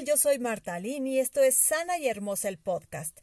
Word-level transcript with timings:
Yo 0.00 0.16
soy 0.16 0.38
Martalín 0.38 1.06
y 1.06 1.18
esto 1.18 1.42
es 1.42 1.54
Sana 1.54 1.98
y 1.98 2.08
Hermosa 2.08 2.48
el 2.48 2.56
podcast. 2.56 3.16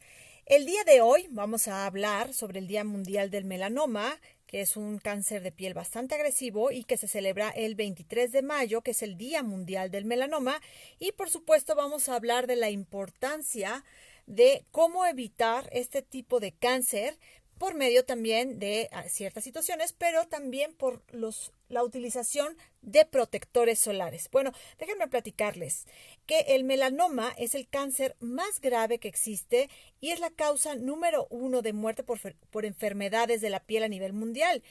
El 0.46 0.66
día 0.66 0.84
de 0.84 1.00
hoy 1.00 1.26
vamos 1.30 1.66
a 1.66 1.84
hablar 1.84 2.32
sobre 2.32 2.60
el 2.60 2.68
Día 2.68 2.84
Mundial 2.84 3.28
del 3.28 3.44
Melanoma, 3.44 4.20
que 4.46 4.60
es 4.60 4.76
un 4.76 4.98
cáncer 4.98 5.42
de 5.42 5.50
piel 5.50 5.74
bastante 5.74 6.14
agresivo 6.14 6.70
y 6.70 6.84
que 6.84 6.96
se 6.96 7.08
celebra 7.08 7.50
el 7.50 7.74
23 7.74 8.30
de 8.30 8.42
mayo, 8.42 8.82
que 8.82 8.92
es 8.92 9.02
el 9.02 9.18
Día 9.18 9.42
Mundial 9.42 9.90
del 9.90 10.04
Melanoma. 10.04 10.60
Y 11.00 11.10
por 11.12 11.28
supuesto 11.28 11.74
vamos 11.74 12.08
a 12.08 12.14
hablar 12.14 12.46
de 12.46 12.56
la 12.56 12.70
importancia 12.70 13.84
de 14.26 14.64
cómo 14.70 15.04
evitar 15.06 15.68
este 15.72 16.02
tipo 16.02 16.38
de 16.38 16.52
cáncer 16.52 17.18
por 17.60 17.74
medio 17.74 18.06
también 18.06 18.58
de 18.58 18.88
ah, 18.90 19.06
ciertas 19.10 19.44
situaciones, 19.44 19.92
pero 19.92 20.26
también 20.26 20.72
por 20.72 21.02
los, 21.12 21.52
la 21.68 21.84
utilización 21.84 22.56
de 22.80 23.04
protectores 23.04 23.78
solares. 23.78 24.30
Bueno, 24.30 24.52
déjenme 24.78 25.08
platicarles 25.08 25.84
que 26.24 26.40
el 26.48 26.64
melanoma 26.64 27.34
es 27.36 27.54
el 27.54 27.68
cáncer 27.68 28.16
más 28.18 28.62
grave 28.62 28.98
que 28.98 29.08
existe 29.08 29.68
y 30.00 30.12
es 30.12 30.20
la 30.20 30.30
causa 30.30 30.74
número 30.74 31.26
uno 31.28 31.60
de 31.60 31.74
muerte 31.74 32.02
por, 32.02 32.64
enfermedades 32.64 33.42
de 33.42 33.50
la 33.50 33.60
piel 33.60 33.82
a 33.82 33.88
nivel 33.88 34.14
mundial. 34.14 34.62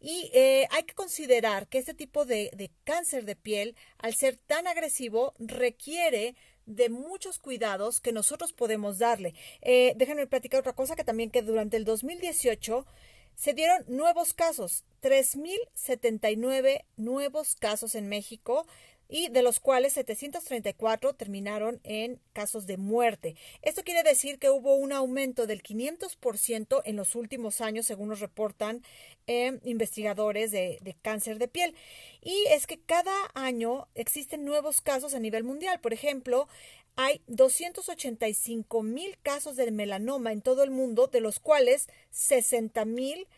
Y 0.00 0.30
eh, 0.32 0.68
hay 0.70 0.84
que 0.84 0.94
considerar 0.94 1.68
que 1.68 1.76
este 1.76 1.92
tipo 1.92 2.24
de 2.24 2.70
cáncer 2.84 3.26
de 3.26 3.36
piel, 3.36 3.76
al 3.98 4.14
ser 4.14 4.38
tan 4.38 4.66
agresivo, 4.66 5.34
requiere 5.38 6.34
de 6.68 6.90
muchos 6.90 7.38
cuidados 7.38 8.00
que 8.00 8.12
nosotros 8.12 8.52
podemos 8.52 8.98
darle. 8.98 9.34
Eh, 9.62 9.94
déjenme 9.96 10.26
platicar 10.26 10.60
otra 10.60 10.74
cosa 10.74 10.94
que 10.94 11.02
también 11.02 11.30
que 11.30 11.42
durante 11.42 11.76
el 11.76 11.84
2018 11.84 12.86
se 13.34 13.54
dieron 13.54 13.84
nuevos 13.88 14.34
casos, 14.34 14.84
3.079 15.00 16.84
nuevos 16.96 17.54
casos 17.56 17.94
en 17.94 18.08
México 18.08 18.66
y 19.08 19.28
de 19.28 19.42
los 19.42 19.58
cuales 19.58 19.94
734 19.94 21.14
terminaron 21.14 21.80
en 21.82 22.20
casos 22.32 22.66
de 22.66 22.76
muerte. 22.76 23.36
Esto 23.62 23.82
quiere 23.82 24.02
decir 24.02 24.38
que 24.38 24.50
hubo 24.50 24.74
un 24.74 24.92
aumento 24.92 25.46
del 25.46 25.62
500% 25.62 26.82
en 26.84 26.96
los 26.96 27.14
últimos 27.14 27.60
años, 27.60 27.86
según 27.86 28.10
nos 28.10 28.20
reportan 28.20 28.82
eh, 29.26 29.58
investigadores 29.64 30.50
de, 30.50 30.78
de, 30.82 30.94
cáncer 30.94 31.38
de 31.38 31.48
piel. 31.48 31.74
Y 32.22 32.44
es 32.50 32.66
que 32.66 32.78
cada 32.80 33.14
año 33.34 33.88
existen 33.94 34.44
nuevos 34.44 34.80
casos 34.80 35.14
a 35.14 35.20
nivel 35.20 35.44
mundial. 35.44 35.80
Por 35.80 35.92
ejemplo, 35.92 36.48
hay 36.96 37.22
285 37.28 38.82
mil 38.82 39.16
casos 39.22 39.54
de 39.56 39.70
melanoma 39.70 40.32
en 40.32 40.42
todo 40.42 40.64
el 40.64 40.70
mundo, 40.70 41.06
de 41.06 41.20
los 41.20 41.38
cuales 41.38 41.88
60 42.10 42.84
mil 42.84 43.28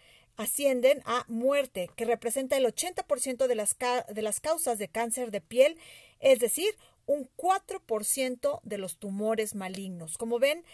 ascienden 0.41 1.03
a 1.05 1.27
muerte, 1.29 1.91
que 1.97 2.07
representa 2.07 2.57
el 2.57 2.65
80% 2.65 3.47
de 3.47 3.55
las, 3.55 3.77
de 4.09 4.23
las 4.23 4.41
causas 4.41 4.79
de 4.79 4.89
cáncer 4.89 5.31
de 5.31 5.43
piel, 5.43 5.77
es 6.19 6.39
decir, 6.39 6.75
un 7.05 7.29
4% 7.37 8.61
de 8.63 8.79
los 8.79 8.97
tumores 8.97 9.55
malignos. 9.55 10.17
Como 10.17 10.39
ven, 10.39 10.65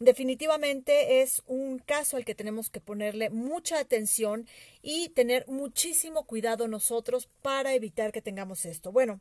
definitivamente 0.00 1.22
es 1.22 1.44
un 1.46 1.78
caso 1.78 2.16
al 2.16 2.24
que 2.24 2.34
tenemos 2.34 2.70
que 2.70 2.80
ponerle 2.80 3.30
mucha 3.30 3.78
atención 3.78 4.48
y 4.82 5.10
tener 5.10 5.46
muchísimo 5.46 6.26
cuidado 6.26 6.66
nosotros 6.66 7.28
para 7.40 7.74
evitar 7.74 8.10
que 8.10 8.20
tengamos 8.20 8.64
esto. 8.64 8.90
Bueno, 8.90 9.20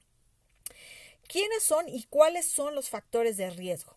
¿quiénes 1.28 1.62
son 1.62 1.88
y 1.88 2.06
cuáles 2.06 2.48
son 2.48 2.74
los 2.74 2.90
factores 2.90 3.38
de 3.38 3.52
riesgo? 3.52 3.96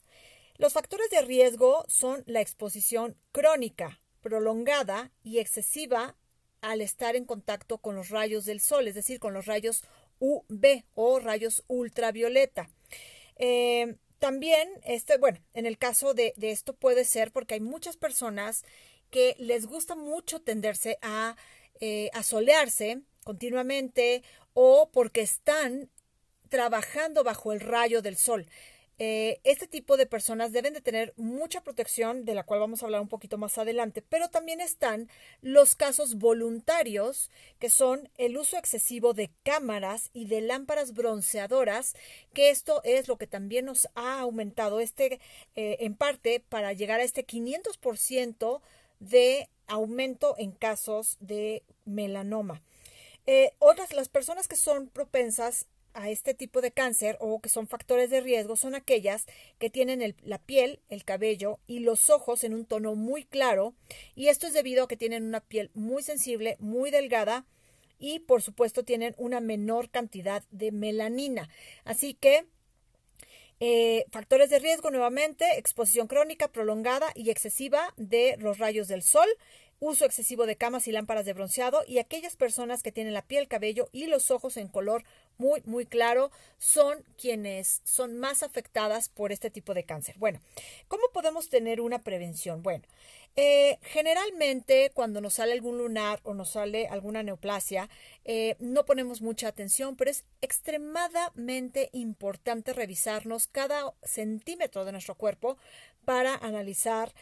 Los 0.58 0.74
factores 0.74 1.08
de 1.08 1.22
riesgo 1.22 1.86
son 1.88 2.22
la 2.26 2.42
exposición 2.42 3.16
crónica, 3.32 3.98
prolongada 4.26 5.12
y 5.22 5.38
excesiva 5.38 6.16
al 6.60 6.80
estar 6.80 7.14
en 7.14 7.24
contacto 7.24 7.78
con 7.78 7.94
los 7.94 8.08
rayos 8.08 8.44
del 8.44 8.60
sol, 8.60 8.88
es 8.88 8.96
decir, 8.96 9.20
con 9.20 9.32
los 9.32 9.46
rayos 9.46 9.84
UV 10.18 10.82
o 10.96 11.20
rayos 11.20 11.62
ultravioleta. 11.68 12.68
Eh, 13.36 13.94
también, 14.18 14.68
este, 14.82 15.16
bueno, 15.18 15.38
en 15.54 15.64
el 15.64 15.78
caso 15.78 16.12
de, 16.12 16.34
de, 16.36 16.50
esto 16.50 16.74
puede 16.74 17.04
ser 17.04 17.30
porque 17.30 17.54
hay 17.54 17.60
muchas 17.60 17.96
personas 17.96 18.64
que 19.10 19.36
les 19.38 19.66
gusta 19.66 19.94
mucho 19.94 20.40
tenderse 20.40 20.98
a, 21.02 21.36
eh, 21.80 22.10
a 22.12 22.24
solearse 22.24 23.02
continuamente 23.22 24.24
o 24.54 24.90
porque 24.92 25.20
están 25.20 25.88
trabajando 26.48 27.22
bajo 27.22 27.52
el 27.52 27.60
rayo 27.60 28.02
del 28.02 28.16
sol. 28.16 28.44
Eh, 28.98 29.40
este 29.44 29.68
tipo 29.68 29.98
de 29.98 30.06
personas 30.06 30.52
deben 30.52 30.72
de 30.72 30.80
tener 30.80 31.12
mucha 31.16 31.62
protección, 31.62 32.24
de 32.24 32.34
la 32.34 32.44
cual 32.44 32.60
vamos 32.60 32.82
a 32.82 32.86
hablar 32.86 33.02
un 33.02 33.08
poquito 33.08 33.36
más 33.36 33.58
adelante, 33.58 34.00
pero 34.00 34.30
también 34.30 34.60
están 34.62 35.10
los 35.42 35.76
casos 35.76 36.14
voluntarios, 36.16 37.30
que 37.58 37.68
son 37.68 38.08
el 38.16 38.38
uso 38.38 38.56
excesivo 38.56 39.12
de 39.12 39.30
cámaras 39.42 40.08
y 40.14 40.24
de 40.24 40.40
lámparas 40.40 40.94
bronceadoras, 40.94 41.94
que 42.32 42.48
esto 42.48 42.80
es 42.84 43.06
lo 43.06 43.18
que 43.18 43.26
también 43.26 43.66
nos 43.66 43.86
ha 43.94 44.20
aumentado 44.20 44.80
este, 44.80 45.20
eh, 45.56 45.76
en 45.80 45.94
parte, 45.94 46.42
para 46.48 46.72
llegar 46.72 47.00
a 47.00 47.04
este 47.04 47.26
500% 47.26 48.62
de 49.00 49.50
aumento 49.66 50.36
en 50.38 50.52
casos 50.52 51.18
de 51.20 51.62
melanoma. 51.84 52.62
Eh, 53.26 53.52
otras, 53.58 53.92
las 53.92 54.08
personas 54.08 54.48
que 54.48 54.56
son 54.56 54.88
propensas 54.88 55.66
a 55.96 56.10
este 56.10 56.34
tipo 56.34 56.60
de 56.60 56.70
cáncer 56.70 57.16
o 57.20 57.40
que 57.40 57.48
son 57.48 57.66
factores 57.66 58.10
de 58.10 58.20
riesgo 58.20 58.54
son 58.54 58.74
aquellas 58.74 59.26
que 59.58 59.70
tienen 59.70 60.14
la 60.22 60.38
piel, 60.38 60.80
el 60.88 61.04
cabello 61.04 61.58
y 61.66 61.80
los 61.80 62.10
ojos 62.10 62.44
en 62.44 62.54
un 62.54 62.66
tono 62.66 62.94
muy 62.94 63.24
claro 63.24 63.74
y 64.14 64.28
esto 64.28 64.46
es 64.46 64.52
debido 64.52 64.84
a 64.84 64.88
que 64.88 64.96
tienen 64.96 65.24
una 65.24 65.40
piel 65.40 65.70
muy 65.74 66.02
sensible, 66.02 66.56
muy 66.60 66.90
delgada 66.90 67.46
y 67.98 68.20
por 68.20 68.42
supuesto 68.42 68.84
tienen 68.84 69.14
una 69.16 69.40
menor 69.40 69.88
cantidad 69.88 70.44
de 70.50 70.70
melanina. 70.70 71.48
Así 71.84 72.12
que 72.12 72.44
eh, 73.58 74.04
factores 74.12 74.50
de 74.50 74.58
riesgo 74.58 74.90
nuevamente, 74.90 75.56
exposición 75.56 76.08
crónica 76.08 76.48
prolongada 76.48 77.10
y 77.14 77.30
excesiva 77.30 77.94
de 77.96 78.36
los 78.38 78.58
rayos 78.58 78.86
del 78.86 79.02
sol, 79.02 79.28
uso 79.80 80.04
excesivo 80.04 80.46
de 80.46 80.56
camas 80.56 80.88
y 80.88 80.92
lámparas 80.92 81.26
de 81.26 81.32
bronceado 81.32 81.82
y 81.86 81.98
aquellas 81.98 82.36
personas 82.36 82.82
que 82.82 82.92
tienen 82.92 83.14
la 83.14 83.26
piel, 83.26 83.48
cabello 83.48 83.88
y 83.92 84.06
los 84.06 84.30
ojos 84.30 84.56
en 84.56 84.68
color 84.68 85.04
muy, 85.38 85.62
muy 85.66 85.84
claro 85.84 86.30
son 86.58 87.04
quienes 87.20 87.82
son 87.84 88.18
más 88.18 88.42
afectadas 88.42 89.08
por 89.08 89.32
este 89.32 89.50
tipo 89.50 89.74
de 89.74 89.84
cáncer. 89.84 90.16
Bueno, 90.18 90.40
¿cómo 90.88 91.04
podemos 91.12 91.48
tener 91.48 91.80
una 91.80 91.98
prevención? 91.98 92.62
Bueno, 92.62 92.84
eh, 93.38 93.78
generalmente 93.82 94.90
cuando 94.94 95.20
nos 95.20 95.34
sale 95.34 95.52
algún 95.52 95.76
lunar 95.76 96.20
o 96.22 96.32
nos 96.32 96.52
sale 96.52 96.88
alguna 96.88 97.22
neoplasia, 97.22 97.90
eh, 98.24 98.56
no 98.60 98.86
ponemos 98.86 99.20
mucha 99.20 99.48
atención, 99.48 99.94
pero 99.94 100.10
es 100.10 100.24
extremadamente 100.40 101.90
importante 101.92 102.72
revisarnos 102.72 103.46
cada 103.46 103.92
centímetro 104.02 104.86
de 104.86 104.92
nuestro 104.92 105.16
cuerpo 105.16 105.58
para 106.06 106.34
analizar 106.36 107.12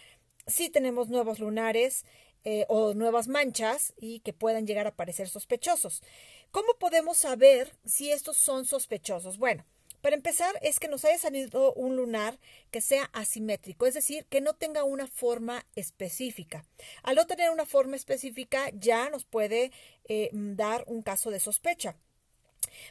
si 0.47 0.69
tenemos 0.69 1.09
nuevos 1.09 1.39
lunares, 1.39 2.05
eh, 2.45 2.67
o 2.69 2.95
nuevas 2.95 3.29
manchas 3.29 3.95
y 3.97 4.21
que 4.21 4.33
puedan 4.33 4.67
llegar 4.67 4.87
a 4.87 4.95
parecer 4.95 5.29
sospechosos. 5.29 6.03
¿Cómo 6.51 6.75
podemos 6.79 7.19
saber 7.19 7.73
si 7.85 8.11
estos 8.11 8.37
son 8.37 8.65
sospechosos? 8.65 9.39
Bueno, 9.39 9.65
para 10.05 10.17
empezar 10.17 10.55
es 10.61 10.79
que 10.79 10.89
nos 10.89 11.07
haya 11.07 11.17
salido 11.17 11.73
un 11.73 11.97
lunar 11.97 12.39
que 12.71 12.83
sea 12.83 13.09
asimétrico, 13.15 13.87
es 13.87 13.95
decir, 13.95 14.27
que 14.27 14.43
no 14.43 14.53
tenga 14.53 14.85
una 14.85 15.07
forma 15.07 15.65
específica. 15.77 16.67
Al 17.03 17.17
no 17.17 17.27
tener 17.27 17.51
una 17.51 17.65
forma 17.65 17.97
específica 17.97 18.71
ya 18.75 19.09
nos 19.09 19.25
puede 19.25 19.73
eh, 20.05 20.29
dar 20.33 20.85
un 20.89 21.03
caso 21.03 21.31
de 21.31 21.41
sospecha. 21.41 21.97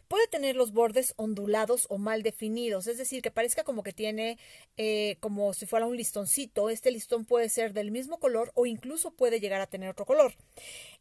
Puede 0.08 0.28
tener 0.28 0.56
los 0.56 0.72
bordes 0.72 1.14
ondulados 1.18 1.86
o 1.90 1.98
mal 1.98 2.24
definidos, 2.24 2.88
es 2.88 2.98
decir, 2.98 3.22
que 3.22 3.32
parezca 3.32 3.64
como 3.64 3.84
que 3.84 3.94
tiene 3.94 4.38
eh, 4.78 5.18
como 5.20 5.54
si 5.54 5.66
fuera 5.66 5.86
un 5.86 5.98
listoncito. 5.98 6.70
Este 6.70 6.92
listón 6.92 7.26
puede 7.26 7.50
ser 7.50 7.74
del 7.74 7.92
mismo 7.92 8.20
color 8.20 8.52
o 8.56 8.66
incluso 8.66 9.12
puede 9.12 9.40
llegar 9.40 9.62
a 9.62 9.68
tener 9.68 9.90
otro 9.90 10.06
color. 10.06 10.36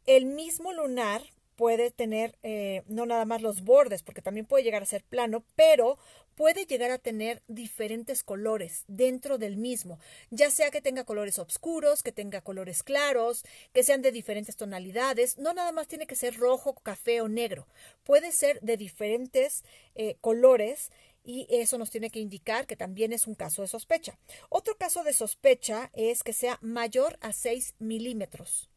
El 0.07 0.27
mismo 0.27 0.73
lunar 0.73 1.23
puede 1.57 1.91
tener 1.91 2.39
eh, 2.43 2.83
no 2.87 3.07
nada 3.07 3.25
más 3.25 3.43
los 3.43 3.63
bordes, 3.63 4.03
porque 4.03 4.23
también 4.23 4.47
puede 4.47 4.65
llegar 4.65 4.83
a 4.83 4.87
ser 4.87 5.05
plano, 5.05 5.45
pero 5.57 5.99
puede 6.35 6.65
llegar 6.65 6.91
a 6.91 6.99
tener 6.99 7.43
diferentes 7.49 8.23
colores 8.23 8.85
dentro 8.89 9.39
del 9.39 9.57
mismo, 9.57 9.99
ya 10.31 10.51
sea 10.51 10.71
que 10.71 10.81
tenga 10.81 11.05
colores 11.05 11.39
oscuros, 11.39 12.03
que 12.03 12.13
tenga 12.13 12.41
colores 12.41 12.83
claros, 12.83 13.45
que 13.73 13.83
sean 13.83 14.03
de 14.03 14.13
diferentes 14.13 14.57
tonalidades, 14.57 15.39
no 15.39 15.53
nada 15.53 15.73
más 15.73 15.89
tiene 15.89 16.07
que 16.07 16.17
ser 16.17 16.37
rojo, 16.37 16.75
café 16.83 17.21
o 17.21 17.29
negro, 17.29 17.67
puede 18.05 18.33
ser 18.33 18.61
de 18.61 18.77
diferentes 18.77 19.65
eh, 19.95 20.17
colores 20.21 20.91
y 21.25 21.47
eso 21.51 21.79
nos 21.79 21.91
tiene 21.91 22.11
que 22.11 22.21
indicar 22.21 22.67
que 22.67 22.77
también 22.77 23.13
es 23.13 23.27
un 23.27 23.35
caso 23.35 23.63
de 23.63 23.69
sospecha. 23.69 24.19
Otro 24.49 24.77
caso 24.77 25.05
de 25.05 25.13
sospecha 25.13 25.91
es 25.95 26.23
que 26.23 26.33
sea 26.33 26.59
mayor 26.63 27.17
a 27.21 27.33
6 27.33 27.75
milímetros. 27.79 28.72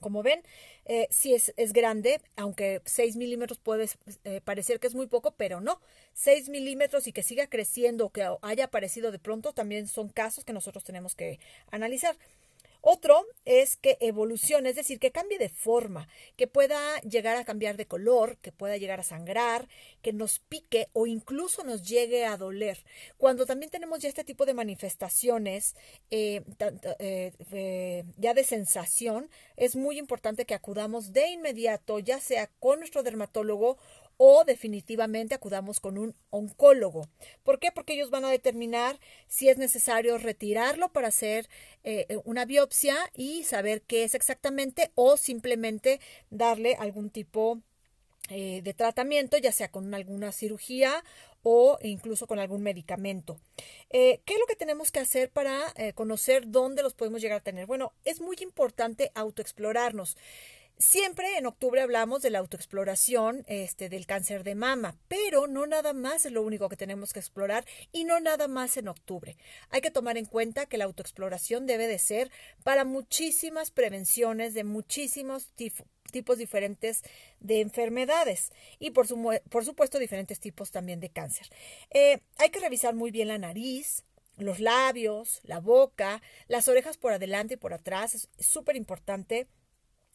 Como 0.00 0.22
ven, 0.22 0.42
eh, 0.84 1.08
sí 1.10 1.34
es, 1.34 1.72
grande, 1.72 2.20
aunque 2.36 2.80
6 2.84 3.16
milímetros 3.16 3.58
puede 3.58 3.88
eh, 4.24 4.40
parecer 4.42 4.78
que 4.78 4.86
es 4.86 4.94
muy 4.94 5.06
poco, 5.06 5.32
pero 5.36 5.60
no. 5.60 5.80
6 6.14 6.48
milímetros 6.48 7.06
y 7.06 7.12
que 7.12 7.22
siga 7.22 7.48
creciendo 7.48 8.06
o 8.06 8.10
que 8.10 8.26
haya 8.42 8.64
aparecido 8.64 9.10
de 9.10 9.18
pronto 9.18 9.52
también 9.52 9.88
son 9.88 10.08
casos 10.08 10.44
que 10.44 10.52
nosotros 10.52 10.84
tenemos 10.84 11.14
que 11.14 11.40
analizar. 11.70 12.16
Otro 12.80 13.26
es 13.44 13.76
que 13.76 13.98
evolucione, 14.00 14.70
es 14.70 14.76
decir, 14.76 14.98
que 14.98 15.10
cambie 15.10 15.38
de 15.38 15.48
forma, 15.48 16.08
que 16.36 16.46
pueda 16.46 17.00
llegar 17.00 17.36
a 17.36 17.44
cambiar 17.44 17.76
de 17.76 17.86
color, 17.86 18.36
que 18.38 18.52
pueda 18.52 18.76
llegar 18.76 19.00
a 19.00 19.04
sangrar, 19.04 19.68
que 20.02 20.12
nos 20.12 20.38
pique 20.38 20.88
o 20.92 21.06
incluso 21.06 21.64
nos 21.64 21.82
llegue 21.82 22.24
a 22.24 22.36
doler. 22.36 22.84
Cuando 23.16 23.46
también 23.46 23.70
tenemos 23.70 24.00
ya 24.00 24.08
este 24.08 24.24
tipo 24.24 24.46
de 24.46 24.54
manifestaciones 24.54 25.74
eh, 26.10 26.42
eh, 26.98 28.04
ya 28.16 28.34
de 28.34 28.44
sensación, 28.44 29.28
es 29.56 29.76
muy 29.76 29.98
importante 29.98 30.44
que 30.44 30.54
acudamos 30.54 31.12
de 31.12 31.28
inmediato, 31.28 31.98
ya 31.98 32.20
sea 32.20 32.48
con 32.60 32.78
nuestro 32.78 33.02
dermatólogo 33.02 33.78
o 34.18 34.44
definitivamente 34.44 35.34
acudamos 35.34 35.80
con 35.80 35.96
un 35.96 36.14
oncólogo. 36.30 37.08
¿Por 37.44 37.58
qué? 37.58 37.70
Porque 37.72 37.94
ellos 37.94 38.10
van 38.10 38.24
a 38.24 38.30
determinar 38.30 38.98
si 39.28 39.48
es 39.48 39.56
necesario 39.56 40.18
retirarlo 40.18 40.90
para 40.90 41.08
hacer 41.08 41.48
eh, 41.84 42.04
eh, 42.08 42.18
una 42.24 42.44
biopsia 42.44 42.96
y 43.14 43.44
saber 43.44 43.82
qué 43.82 44.02
es 44.04 44.14
exactamente 44.14 44.90
o 44.96 45.16
simplemente 45.16 46.00
darle 46.30 46.74
algún 46.74 47.10
tipo 47.10 47.60
eh, 48.28 48.60
de 48.62 48.74
tratamiento, 48.74 49.38
ya 49.38 49.52
sea 49.52 49.70
con 49.70 49.94
alguna 49.94 50.32
cirugía 50.32 51.04
o 51.44 51.78
incluso 51.82 52.26
con 52.26 52.40
algún 52.40 52.62
medicamento. 52.62 53.40
¿Qué 53.88 54.20
es 54.26 54.38
lo 54.38 54.46
que 54.46 54.56
tenemos 54.56 54.90
que 54.90 54.98
hacer 54.98 55.30
para 55.30 55.72
conocer 55.94 56.50
dónde 56.50 56.82
los 56.82 56.92
podemos 56.92 57.22
llegar 57.22 57.38
a 57.38 57.44
tener? 57.44 57.64
Bueno, 57.64 57.92
es 58.04 58.20
muy 58.20 58.36
importante 58.40 59.12
autoexplorarnos. 59.14 60.16
Siempre 60.80 61.36
en 61.36 61.46
octubre 61.46 61.80
hablamos 61.80 62.22
de 62.22 62.30
la 62.30 62.38
autoexploración 62.38 63.44
este, 63.48 63.88
del 63.88 64.06
cáncer 64.06 64.44
de 64.44 64.54
mama, 64.54 64.96
pero 65.08 65.48
no 65.48 65.66
nada 65.66 65.92
más 65.92 66.24
es 66.24 66.30
lo 66.30 66.42
único 66.42 66.68
que 66.68 66.76
tenemos 66.76 67.12
que 67.12 67.18
explorar 67.18 67.64
y 67.90 68.04
no 68.04 68.20
nada 68.20 68.46
más 68.46 68.76
en 68.76 68.86
octubre. 68.86 69.36
Hay 69.70 69.80
que 69.80 69.90
tomar 69.90 70.16
en 70.16 70.26
cuenta 70.26 70.66
que 70.66 70.78
la 70.78 70.84
autoexploración 70.84 71.66
debe 71.66 71.88
de 71.88 71.98
ser 71.98 72.30
para 72.62 72.84
muchísimas 72.84 73.72
prevenciones 73.72 74.54
de 74.54 74.62
muchísimos 74.62 75.48
tipos 75.56 76.38
diferentes 76.38 77.02
de 77.40 77.60
enfermedades 77.60 78.52
y 78.78 78.92
por, 78.92 79.08
supuesto 79.08 79.98
diferentes 79.98 80.38
tipos 80.38 80.70
también 80.70 81.00
de 81.00 81.10
cáncer. 81.10 81.48
Eh, 81.90 82.20
hay 82.36 82.50
que 82.50 82.60
revisar 82.60 82.94
muy 82.94 83.10
bien 83.10 83.26
la 83.26 83.38
nariz, 83.38 84.04
los 84.36 84.60
labios, 84.60 85.40
la 85.42 85.58
boca, 85.58 86.22
las 86.46 86.68
orejas 86.68 86.98
por 86.98 87.12
adelante 87.12 87.54
y 87.54 87.56
por 87.56 87.74
atrás, 87.74 88.14
es 88.14 88.28
súper 88.38 88.76
importante 88.76 89.48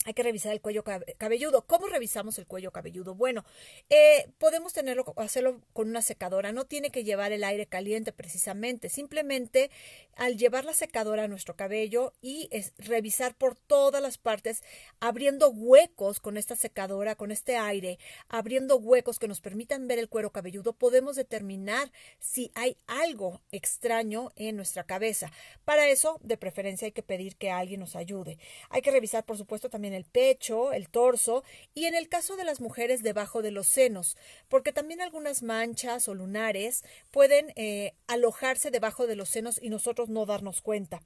hay 0.06 0.14
que 0.14 0.24
revisar 0.24 0.52
el 0.52 0.62
cuello 0.62 0.84
cabelludo. 0.84 1.66
¿Cómo 1.66 1.88
revisamos 1.88 2.38
el 2.38 2.46
cuello 2.46 2.72
cabelludo? 2.72 3.16
Bueno, 3.16 3.46
eh, 3.90 4.30
podemos 4.38 4.74
tenerlo, 4.74 5.14
hacerlo 5.18 5.62
con 5.72 5.90
una 5.90 6.02
secadora. 6.02 6.52
No 6.52 6.66
tiene 6.66 6.90
que 6.90 7.04
llevar 7.04 7.32
el 7.32 7.44
aire 7.44 7.68
caliente 7.68 8.12
precisamente. 8.12 8.90
Simplemente 8.90 9.72
al 10.16 10.38
llevar 10.38 10.66
la 10.66 10.74
secadora 10.74 11.24
a 11.24 11.28
nuestro 11.28 11.56
cabello 11.56 12.14
y 12.22 12.50
revisar 12.78 13.36
por 13.36 13.56
todas 13.56 14.02
las 14.02 14.18
partes, 14.18 14.64
abriendo 15.00 15.50
huecos 15.50 16.20
con 16.20 16.38
esta 16.38 16.56
secadora, 16.56 17.16
con 17.16 17.32
este 17.32 17.56
aire, 17.56 17.98
abriendo 18.28 18.78
huecos 18.78 19.20
que 19.20 19.28
nos 19.28 19.42
permitan 19.42 19.88
ver 19.88 20.00
el 20.00 20.10
cuero 20.10 20.32
cabelludo, 20.32 20.74
podemos 20.74 21.16
determinar 21.16 21.92
si 22.20 22.52
hay 22.56 22.78
algo 22.88 23.42
extraño 23.52 24.34
en 24.36 24.56
nuestra 24.58 24.84
cabeza. 24.84 25.32
Para 25.64 25.88
eso, 25.88 26.20
de 26.22 26.38
preferencia, 26.38 26.86
hay 26.86 26.92
que 26.92 27.04
pedir 27.04 27.38
que 27.38 27.52
alguien 27.52 27.80
nos 27.80 27.96
ayude. 27.96 28.38
Hay 28.70 28.82
que 28.82 28.92
revisar, 28.92 29.24
por 29.26 29.38
supuesto, 29.38 29.70
también 29.70 29.93
el 29.94 30.06
pecho, 30.06 30.74
el 30.74 30.90
torso 30.90 31.44
y 31.74 31.86
en 31.86 31.96
el 31.96 32.10
caso 32.10 32.36
de 32.36 32.44
las 32.44 32.62
mujeres 32.62 33.04
debajo 33.04 33.42
de 33.42 33.52
los 33.52 33.68
senos, 33.68 34.18
porque 34.50 34.72
también 34.72 35.02
algunas 35.02 35.44
manchas 35.44 36.08
o 36.08 36.14
lunares 36.14 36.84
pueden 37.12 37.54
eh, 37.56 37.94
alojarse 38.08 38.72
debajo 38.72 39.08
de 39.08 39.16
los 39.16 39.30
senos 39.30 39.60
y 39.62 39.70
nosotros 39.70 40.10
no 40.10 40.26
darnos 40.26 40.62
cuenta. 40.62 41.02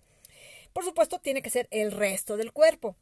Por 0.73 0.83
supuesto, 0.83 1.19
tiene 1.19 1.41
que 1.41 1.49
ser 1.49 1.67
el 1.71 1.91
resto 1.91 2.37
del 2.37 2.53
cuerpo. 2.53 2.95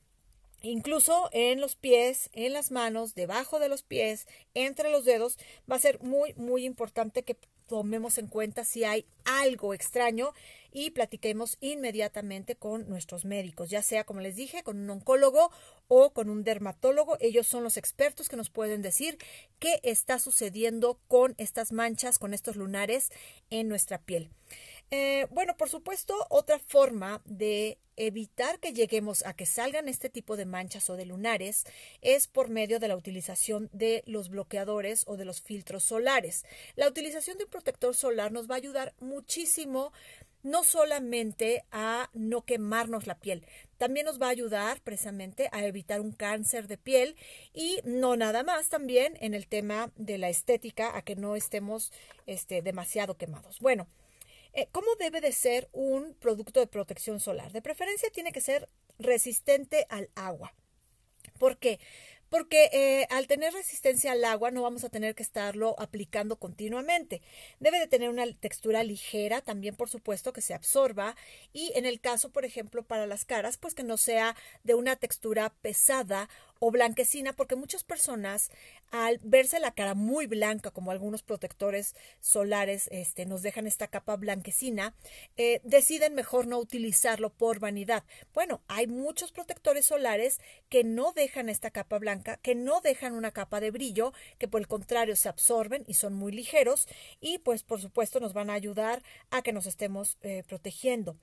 Incluso 0.61 1.29
en 1.31 1.61
los 1.61 1.75
pies, 1.75 2.29
en 2.33 2.53
las 2.53 2.71
manos, 2.71 3.13
debajo 3.13 3.59
de 3.59 3.69
los 3.69 3.83
pies, 3.83 4.27
entre 4.53 4.89
los 4.89 5.05
dedos, 5.05 5.37
va 5.69 5.75
a 5.75 5.79
ser 5.79 6.01
muy, 6.01 6.33
muy 6.35 6.65
importante 6.65 7.23
que 7.23 7.37
tomemos 7.67 8.17
en 8.17 8.27
cuenta 8.27 8.63
si 8.63 8.83
hay 8.83 9.05
algo 9.23 9.73
extraño 9.73 10.33
y 10.71 10.91
platiquemos 10.91 11.57
inmediatamente 11.61 12.55
con 12.55 12.89
nuestros 12.89 13.23
médicos, 13.23 13.69
ya 13.69 13.81
sea, 13.81 14.03
como 14.03 14.19
les 14.19 14.35
dije, 14.35 14.61
con 14.61 14.77
un 14.77 14.89
oncólogo 14.89 15.49
o 15.87 16.11
con 16.11 16.29
un 16.29 16.43
dermatólogo. 16.43 17.17
Ellos 17.21 17.47
son 17.47 17.63
los 17.63 17.77
expertos 17.77 18.27
que 18.27 18.35
nos 18.35 18.49
pueden 18.49 18.81
decir 18.81 19.17
qué 19.59 19.79
está 19.83 20.19
sucediendo 20.19 20.99
con 21.07 21.33
estas 21.37 21.71
manchas, 21.71 22.19
con 22.19 22.33
estos 22.33 22.57
lunares 22.57 23.09
en 23.49 23.69
nuestra 23.69 23.99
piel. 23.99 24.29
Eh, 24.91 25.27
bueno, 25.31 25.57
por 25.57 25.69
supuesto, 25.69 26.13
otra 26.29 26.59
forma 26.59 27.21
de 27.25 27.79
evitar 27.97 28.59
que 28.59 28.73
lleguemos 28.73 29.25
a 29.25 29.33
que 29.33 29.45
salgan 29.45 29.87
este 29.87 30.09
tipo 30.09 30.37
de 30.37 30.45
manchas 30.45 30.89
o 30.89 30.95
de 30.95 31.05
lunares 31.05 31.63
es 32.01 32.27
por 32.27 32.49
medio 32.49 32.79
de 32.79 32.87
la 32.87 32.95
utilización 32.95 33.69
de 33.71 34.03
los 34.05 34.29
bloqueadores 34.29 35.03
o 35.07 35.17
de 35.17 35.25
los 35.25 35.41
filtros 35.41 35.83
solares. 35.83 36.45
La 36.75 36.87
utilización 36.87 37.37
de 37.37 37.45
un 37.45 37.49
protector 37.49 37.95
solar 37.95 38.31
nos 38.31 38.49
va 38.49 38.55
a 38.55 38.57
ayudar 38.57 38.93
muchísimo 38.99 39.91
no 40.43 40.63
solamente 40.63 41.65
a 41.71 42.11
no 42.13 42.45
quemarnos 42.45 43.07
la 43.07 43.17
piel, 43.17 43.43
también 43.77 44.05
nos 44.05 44.21
va 44.21 44.27
a 44.27 44.29
ayudar 44.29 44.79
precisamente 44.81 45.49
a 45.51 45.65
evitar 45.65 46.01
un 46.01 46.11
cáncer 46.11 46.67
de 46.67 46.77
piel 46.77 47.15
y 47.51 47.79
no 47.83 48.15
nada 48.15 48.43
más 48.43 48.69
también 48.69 49.17
en 49.21 49.33
el 49.33 49.47
tema 49.47 49.91
de 49.95 50.19
la 50.19 50.29
estética 50.29 50.95
a 50.95 51.01
que 51.01 51.15
no 51.15 51.35
estemos 51.35 51.91
este, 52.27 52.61
demasiado 52.61 53.17
quemados. 53.17 53.59
Bueno, 53.59 53.87
eh, 54.55 54.67
¿Cómo 54.71 54.95
debe 54.95 55.21
de 55.21 55.31
ser 55.31 55.69
un 55.73 56.13
producto 56.15 56.59
de 56.59 56.67
protección 56.67 57.19
solar? 57.19 57.51
De 57.51 57.61
preferencia 57.61 58.09
tiene 58.09 58.31
que 58.31 58.41
ser 58.41 58.69
resistente 58.97 59.85
al 59.89 60.09
agua. 60.15 60.53
¿Por 61.37 61.57
qué? 61.57 61.79
porque 62.29 62.69
eh, 62.73 63.07
al 63.11 63.27
tener 63.27 63.53
resistencia 63.53 64.11
al 64.11 64.25
agua 64.25 64.51
no 64.51 64.61
vamos 64.61 64.83
a 64.83 64.89
tener 64.89 65.15
que 65.15 65.23
estarlo 65.23 65.75
aplicando 65.79 66.37
continuamente. 66.37 67.21
Debe 67.59 67.79
de 67.79 67.87
tener 67.87 68.09
una 68.09 68.25
textura 68.33 68.83
ligera, 68.83 69.41
también 69.41 69.75
por 69.75 69.89
supuesto 69.89 70.33
que 70.33 70.41
se 70.41 70.53
absorba 70.53 71.15
y 71.53 71.71
en 71.75 71.85
el 71.85 71.99
caso, 71.99 72.31
por 72.31 72.45
ejemplo, 72.45 72.83
para 72.83 73.07
las 73.07 73.25
caras, 73.25 73.57
pues 73.57 73.73
que 73.73 73.83
no 73.83 73.97
sea 73.97 74.35
de 74.63 74.75
una 74.75 74.95
textura 74.95 75.53
pesada 75.61 76.29
o 76.65 76.71
blanquecina, 76.71 77.33
porque 77.33 77.55
muchas 77.55 77.83
personas 77.83 78.49
al 78.89 79.19
verse 79.21 79.59
la 79.59 79.75
cara 79.75 79.93
muy 79.93 80.25
blanca, 80.25 80.71
como 80.71 80.89
algunos 80.89 81.21
protectores 81.21 81.95
solares 82.19 82.87
este, 82.91 83.27
nos 83.27 83.43
dejan 83.43 83.67
esta 83.67 83.87
capa 83.87 84.15
blanquecina, 84.15 84.95
eh, 85.37 85.61
deciden 85.63 86.15
mejor 86.15 86.47
no 86.47 86.57
utilizarlo 86.57 87.29
por 87.29 87.59
vanidad. 87.59 88.03
Bueno, 88.33 88.61
hay 88.67 88.87
muchos 88.87 89.31
protectores 89.31 89.85
solares 89.85 90.39
que 90.67 90.83
no 90.83 91.11
dejan 91.11 91.49
esta 91.49 91.69
capa 91.69 91.99
blanca, 91.99 92.37
que 92.37 92.55
no 92.55 92.81
dejan 92.81 93.13
una 93.13 93.29
capa 93.29 93.59
de 93.59 93.69
brillo, 93.69 94.11
que 94.39 94.47
por 94.47 94.59
el 94.59 94.67
contrario 94.67 95.15
se 95.15 95.29
absorben 95.29 95.83
y 95.87 95.93
son 95.93 96.15
muy 96.15 96.31
ligeros 96.31 96.87
y 97.21 97.37
pues 97.37 97.61
por 97.61 97.79
supuesto 97.79 98.19
nos 98.19 98.33
van 98.33 98.49
a 98.49 98.53
ayudar 98.53 99.03
a 99.29 99.43
que 99.43 99.53
nos 99.53 99.67
estemos 99.67 100.17
eh, 100.23 100.41
protegiendo. 100.47 101.15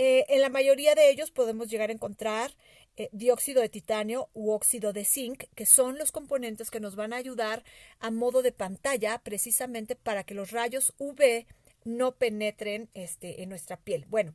Eh, 0.00 0.26
en 0.28 0.40
la 0.40 0.48
mayoría 0.48 0.94
de 0.94 1.10
ellos 1.10 1.32
podemos 1.32 1.68
llegar 1.68 1.90
a 1.90 1.92
encontrar 1.92 2.52
eh, 2.98 3.08
dióxido 3.12 3.62
de 3.62 3.68
titanio 3.68 4.28
u 4.34 4.50
óxido 4.50 4.92
de 4.92 5.04
zinc, 5.04 5.44
que 5.54 5.66
son 5.66 5.98
los 5.98 6.10
componentes 6.10 6.68
que 6.68 6.80
nos 6.80 6.96
van 6.96 7.12
a 7.12 7.16
ayudar 7.16 7.62
a 8.00 8.10
modo 8.10 8.42
de 8.42 8.50
pantalla 8.50 9.22
precisamente 9.22 9.94
para 9.94 10.24
que 10.24 10.34
los 10.34 10.50
rayos 10.50 10.92
UV 10.98 11.46
no 11.84 12.16
penetren 12.16 12.90
este, 12.94 13.42
en 13.42 13.50
nuestra 13.50 13.76
piel. 13.76 14.04
Bueno, 14.08 14.34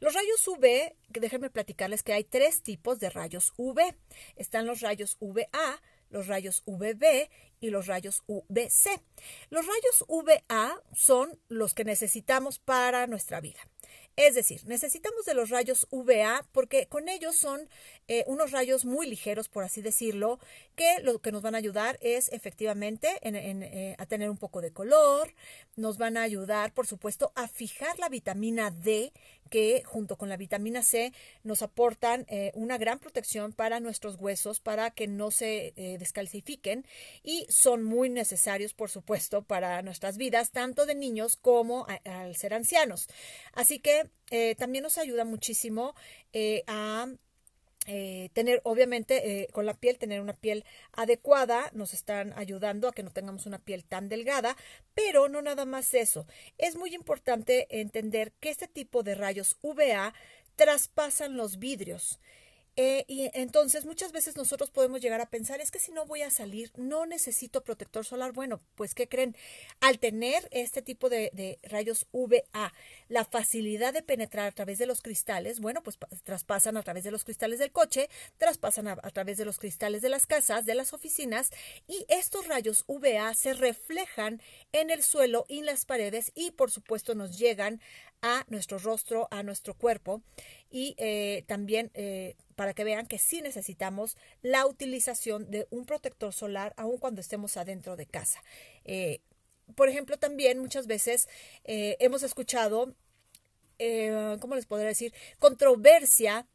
los 0.00 0.14
rayos 0.14 0.48
UV, 0.48 0.96
déjenme 1.08 1.48
platicarles 1.48 2.02
que 2.02 2.12
hay 2.12 2.24
tres 2.24 2.60
tipos 2.62 2.98
de 2.98 3.10
rayos 3.10 3.52
UV. 3.56 3.94
Están 4.34 4.66
los 4.66 4.80
rayos 4.80 5.16
UVA, 5.20 5.80
los 6.10 6.26
rayos 6.26 6.62
UVB 6.66 7.30
y 7.60 7.70
los 7.70 7.86
rayos 7.86 8.24
UVC. 8.26 9.00
Los 9.50 9.64
rayos 9.64 10.04
UVA 10.08 10.82
son 10.92 11.38
los 11.48 11.72
que 11.72 11.84
necesitamos 11.84 12.58
para 12.58 13.06
nuestra 13.06 13.40
vida. 13.40 13.60
Es 14.16 14.36
decir, 14.36 14.60
necesitamos 14.66 15.24
de 15.24 15.34
los 15.34 15.50
rayos 15.50 15.88
UVA 15.90 16.46
porque 16.52 16.86
con 16.86 17.08
ellos 17.08 17.36
son 17.36 17.68
eh, 18.06 18.22
unos 18.28 18.52
rayos 18.52 18.84
muy 18.84 19.08
ligeros, 19.08 19.48
por 19.48 19.64
así 19.64 19.82
decirlo, 19.82 20.38
que 20.76 21.00
lo 21.02 21.20
que 21.20 21.32
nos 21.32 21.42
van 21.42 21.56
a 21.56 21.58
ayudar 21.58 21.98
es 22.00 22.28
efectivamente 22.32 23.08
eh, 23.22 23.96
a 23.98 24.06
tener 24.06 24.30
un 24.30 24.36
poco 24.36 24.60
de 24.60 24.72
color, 24.72 25.34
nos 25.74 25.98
van 25.98 26.16
a 26.16 26.22
ayudar, 26.22 26.72
por 26.72 26.86
supuesto, 26.86 27.32
a 27.34 27.48
fijar 27.48 27.98
la 27.98 28.08
vitamina 28.08 28.70
D, 28.70 29.12
que 29.50 29.82
junto 29.84 30.16
con 30.16 30.28
la 30.28 30.36
vitamina 30.36 30.82
C 30.82 31.12
nos 31.42 31.62
aportan 31.62 32.24
eh, 32.28 32.52
una 32.54 32.78
gran 32.78 32.98
protección 33.00 33.52
para 33.52 33.80
nuestros 33.80 34.16
huesos, 34.20 34.60
para 34.60 34.90
que 34.90 35.08
no 35.08 35.30
se 35.30 35.72
descalcifiquen 35.98 36.86
y 37.22 37.46
son 37.48 37.82
muy 37.82 38.10
necesarios, 38.10 38.74
por 38.74 38.90
supuesto, 38.90 39.42
para 39.42 39.82
nuestras 39.82 40.16
vidas, 40.16 40.50
tanto 40.50 40.86
de 40.86 40.94
niños 40.94 41.36
como 41.36 41.86
al 42.04 42.36
ser 42.36 42.54
ancianos. 42.54 43.08
Así 43.52 43.78
que 43.80 44.03
también 44.58 44.82
nos 44.82 44.98
ayuda 44.98 45.24
muchísimo 45.24 45.94
a 46.66 47.06
eh, 47.86 48.30
tener, 48.32 48.62
obviamente, 48.64 49.42
eh, 49.42 49.48
con 49.52 49.66
la 49.66 49.74
piel, 49.74 49.98
tener 49.98 50.20
una 50.20 50.32
piel 50.32 50.64
adecuada, 50.92 51.70
nos 51.74 51.92
están 51.92 52.32
ayudando 52.34 52.88
a 52.88 52.92
que 52.92 53.02
no 53.02 53.10
tengamos 53.10 53.44
una 53.44 53.58
piel 53.58 53.84
tan 53.84 54.08
delgada, 54.08 54.56
pero 54.94 55.28
no 55.28 55.42
nada 55.42 55.66
más 55.66 55.92
eso. 55.92 56.26
Es 56.56 56.76
muy 56.76 56.94
importante 56.94 57.66
entender 57.80 58.32
que 58.40 58.48
este 58.48 58.68
tipo 58.68 59.02
de 59.02 59.14
rayos 59.14 59.58
UVA 59.60 60.14
traspasan 60.56 61.36
los 61.36 61.58
vidrios. 61.58 62.20
Eh, 62.76 63.04
y 63.06 63.30
entonces 63.34 63.84
muchas 63.86 64.10
veces 64.12 64.36
nosotros 64.36 64.70
podemos 64.70 65.00
llegar 65.00 65.20
a 65.20 65.30
pensar, 65.30 65.60
es 65.60 65.70
que 65.70 65.78
si 65.78 65.92
no 65.92 66.06
voy 66.06 66.22
a 66.22 66.30
salir, 66.30 66.72
no 66.76 67.06
necesito 67.06 67.62
protector 67.62 68.04
solar. 68.04 68.32
Bueno, 68.32 68.60
pues 68.74 68.94
¿qué 68.94 69.08
creen? 69.08 69.36
Al 69.80 69.98
tener 69.98 70.48
este 70.50 70.82
tipo 70.82 71.08
de, 71.08 71.58
rayos 71.62 72.06
UVA, 72.12 72.72
la 73.08 73.24
facilidad 73.24 73.92
de 73.92 74.02
penetrar 74.02 74.46
a 74.46 74.52
través 74.52 74.78
de 74.78 74.86
los 74.86 75.02
cristales, 75.02 75.60
bueno, 75.60 75.82
pues 75.82 75.98
traspasan 76.24 76.76
a 76.76 76.82
través 76.82 77.04
de 77.04 77.10
los 77.10 77.24
cristales 77.24 77.58
del 77.58 77.70
coche, 77.72 78.08
traspasan 78.38 78.88
a, 78.88 78.92
a 79.02 79.10
través 79.10 79.36
de 79.36 79.44
los 79.44 79.58
cristales 79.58 80.02
de 80.02 80.08
las 80.08 80.26
casas, 80.26 80.66
de 80.66 80.74
las 80.74 80.92
oficinas, 80.92 81.50
y 81.86 82.04
estos 82.08 82.48
rayos 82.48 82.84
UVA 82.86 83.32
se 83.34 83.54
reflejan 83.54 84.40
en 84.72 84.90
el 84.90 85.02
suelo 85.02 85.44
y 85.48 85.58
en 85.58 85.66
las 85.66 85.84
paredes 85.84 86.32
y 86.34 86.50
por 86.50 86.70
supuesto 86.70 87.14
nos 87.14 87.38
llegan 87.38 87.80
a 88.22 88.44
nuestro 88.48 88.78
rostro, 88.78 89.28
a 89.30 89.42
nuestro 89.42 89.74
cuerpo 89.74 90.22
y 90.70 90.94
eh, 90.98 91.44
también 91.46 91.90
eh, 91.94 92.36
para 92.54 92.74
que 92.74 92.84
vean 92.84 93.06
que 93.06 93.18
sí 93.18 93.42
necesitamos 93.42 94.16
la 94.42 94.66
utilización 94.66 95.50
de 95.50 95.66
un 95.70 95.84
protector 95.86 96.32
solar 96.32 96.74
aun 96.76 96.98
cuando 96.98 97.20
estemos 97.20 97.56
adentro 97.56 97.96
de 97.96 98.06
casa. 98.06 98.42
Eh, 98.84 99.20
por 99.74 99.88
ejemplo, 99.88 100.18
también 100.18 100.58
muchas 100.58 100.86
veces 100.86 101.26
hemos 101.64 102.22
escuchado, 102.22 102.94
¿cómo 104.40 104.54
les 104.56 104.66
podría 104.66 104.88
decir? 104.88 105.14
Controversia 105.38 106.46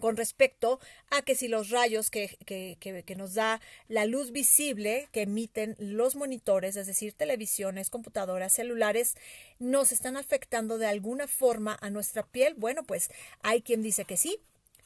con 0.00 0.16
respecto 0.16 0.80
a 1.10 1.22
que 1.22 1.34
si 1.34 1.48
los 1.48 1.70
rayos 1.70 2.10
que, 2.10 2.36
que, 2.44 2.76
que, 2.80 3.16
nos 3.16 3.34
da 3.34 3.60
la 3.88 4.04
luz 4.04 4.32
visible 4.32 5.08
que 5.12 5.22
emiten 5.22 5.76
los 5.78 6.16
monitores, 6.16 6.76
es 6.76 6.86
decir, 6.86 7.12
televisiones, 7.12 7.90
computadoras, 7.90 8.52
celulares, 8.52 9.14
nos 9.58 9.92
están 9.92 10.16
afectando 10.16 10.78
de 10.78 10.86
alguna 10.86 11.28
forma 11.28 11.76
a 11.80 11.90
nuestra 11.90 12.24
piel, 12.24 12.54
bueno, 12.54 12.82
pues 12.84 13.10
hay 13.42 13.62
quien 13.62 13.82
dice 13.82 14.04
que 14.04 14.16
sí, 14.16 14.40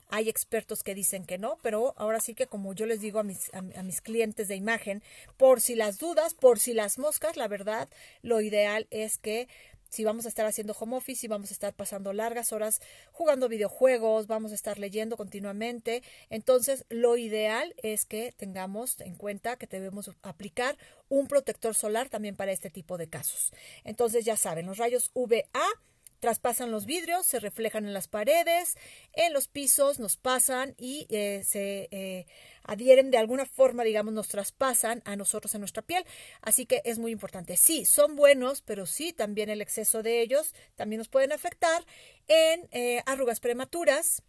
hay 0.09 0.29
expertos 0.29 0.83
que 0.83 0.95
dicen 0.95 1.25
que 1.25 1.39
no, 1.39 1.59
pero 1.63 1.95
ahora 1.97 2.21
sí 2.21 2.35
que 2.35 2.47
como 2.47 2.75
yo 2.75 2.87
les 2.87 3.01
digo 3.01 3.19
a 3.19 3.23
mis, 3.23 3.53
a, 3.55 3.63
mis 3.83 4.01
clientes 4.01 4.49
de 4.49 4.57
imagen, 4.57 5.03
por 5.37 5.61
si 5.61 5.75
las 5.75 5.99
dudas, 5.99 6.35
por 6.35 6.59
si 6.59 6.75
las 6.75 6.99
moscas, 6.99 7.37
la 7.37 7.49
verdad, 7.49 7.89
lo 8.23 8.41
ideal 8.41 8.87
es 8.91 9.19
que 9.19 9.49
si 9.89 10.05
vamos 10.05 10.27
a 10.27 10.29
estar 10.29 10.47
haciendo 10.47 10.77
home 10.79 10.97
office, 10.97 11.21
si 11.21 11.29
vamos 11.29 11.51
a 11.51 11.55
estar 11.55 11.73
pasando 11.73 12.13
largas 12.13 12.53
horas 12.53 12.81
jugando 13.13 13.49
videojuegos, 13.49 14.27
vamos 14.27 14.53
a 14.53 14.55
estar 14.55 14.79
leyendo 14.79 15.17
continuamente. 15.17 16.03
Entonces, 16.29 16.85
lo 16.89 17.17
ideal 17.17 17.75
es 17.83 18.05
que 18.05 18.33
tengamos 18.37 19.01
en 19.01 19.15
cuenta 19.15 19.57
que 19.57 19.67
debemos 19.67 20.11
aplicar 20.23 20.77
un 21.09 21.29
protector 21.29 21.75
solar 21.75 22.09
también 22.09 22.37
para 22.37 22.53
este 22.53 22.69
tipo 22.69 22.99
de 22.99 23.09
casos. 23.09 23.53
Entonces, 23.85 24.25
ya 24.25 24.37
saben, 24.37 24.67
los 24.67 24.79
rayos 24.79 25.11
UVA 25.15 25.45
traspasan 26.21 26.71
los 26.71 26.87
vidrios, 26.87 27.27
se 27.27 27.41
reflejan 27.41 27.87
en 27.87 27.95
las 27.95 28.09
paredes, 28.09 28.77
en 29.13 29.33
los 29.33 29.49
pisos, 29.49 29.99
nos 29.99 30.17
pasan 30.17 30.75
y 30.79 31.07
eh, 31.11 31.43
se 31.45 31.89
eh, 31.91 32.27
adhieren 32.63 33.11
de 33.11 33.19
alguna 33.19 33.47
forma, 33.47 33.85
digamos, 33.85 34.13
nos 34.13 34.29
traspasan 34.29 35.03
a 35.05 35.17
nosotros 35.17 35.55
en 35.55 35.61
nuestra 35.61 35.83
piel. 35.83 36.05
Así 36.43 36.67
que 36.67 36.83
es 36.85 36.99
muy 36.99 37.13
importante. 37.13 37.57
Sí, 37.57 37.85
son 37.85 38.17
buenos, 38.17 38.63
pero 38.63 38.87
sí, 38.87 39.13
también 39.13 39.51
el 39.51 39.61
exceso 39.61 40.03
de 40.03 40.21
ellos 40.21 40.55
también 40.75 40.99
nos 40.99 41.09
pueden 41.09 41.33
afectar 41.33 41.85
en 42.29 42.69
eh, 42.73 43.03
arrugas 43.07 43.41
prematuras, 43.41 44.23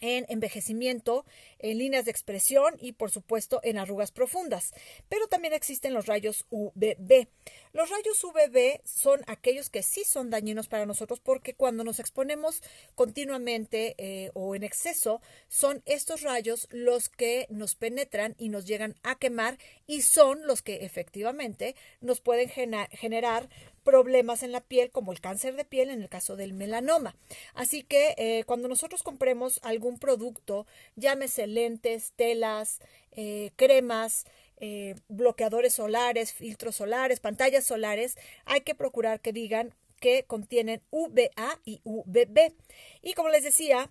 en 0.00 0.26
envejecimiento, 0.28 1.24
en 1.58 1.78
líneas 1.78 2.04
de 2.04 2.10
expresión 2.10 2.76
y 2.80 2.92
por 2.92 3.10
supuesto 3.10 3.60
en 3.62 3.78
arrugas 3.78 4.12
profundas. 4.12 4.72
Pero 5.08 5.28
también 5.28 5.54
existen 5.54 5.94
los 5.94 6.06
rayos 6.06 6.46
UVB. 6.50 7.28
Los 7.72 7.90
rayos 7.90 8.22
UVB 8.24 8.80
son 8.84 9.20
aquellos 9.26 9.70
que 9.70 9.82
sí 9.82 10.04
son 10.04 10.30
dañinos 10.30 10.68
para 10.68 10.86
nosotros 10.86 11.20
porque 11.20 11.54
cuando 11.54 11.84
nos 11.84 12.00
exponemos 12.00 12.62
continuamente 12.94 13.94
eh, 13.98 14.30
o 14.34 14.54
en 14.54 14.62
exceso 14.62 15.20
son 15.48 15.82
estos 15.86 16.22
rayos 16.22 16.68
los 16.70 17.08
que 17.08 17.46
nos 17.50 17.74
penetran 17.74 18.34
y 18.38 18.48
nos 18.48 18.66
llegan 18.66 18.96
a 19.02 19.18
quemar 19.18 19.58
y 19.86 20.02
son 20.02 20.46
los 20.46 20.62
que 20.62 20.84
efectivamente 20.84 21.74
nos 22.00 22.20
pueden 22.20 22.48
generar 22.48 23.48
problemas 23.88 24.42
en 24.42 24.52
la 24.52 24.60
piel, 24.60 24.90
como 24.90 25.12
el 25.12 25.20
cáncer 25.22 25.56
de 25.56 25.64
piel 25.64 25.88
en 25.88 26.02
el 26.02 26.10
caso 26.10 26.36
del 26.36 26.52
melanoma. 26.52 27.16
Así 27.54 27.82
que 27.82 28.14
eh, 28.18 28.44
cuando 28.44 28.68
nosotros 28.68 29.02
compremos 29.02 29.60
algún 29.62 29.98
producto, 29.98 30.66
llámese 30.96 31.46
lentes, 31.46 32.12
telas, 32.14 32.80
eh, 33.12 33.50
cremas, 33.56 34.26
eh, 34.58 34.94
bloqueadores 35.08 35.72
solares, 35.72 36.34
filtros 36.34 36.76
solares, 36.76 37.20
pantallas 37.20 37.64
solares, 37.64 38.18
hay 38.44 38.60
que 38.60 38.74
procurar 38.74 39.20
que 39.20 39.32
digan 39.32 39.74
que 40.00 40.24
contienen 40.24 40.82
UVA 40.90 41.58
y 41.64 41.80
UVB. 41.84 42.52
Y 43.00 43.14
como 43.14 43.30
les 43.30 43.42
decía, 43.42 43.90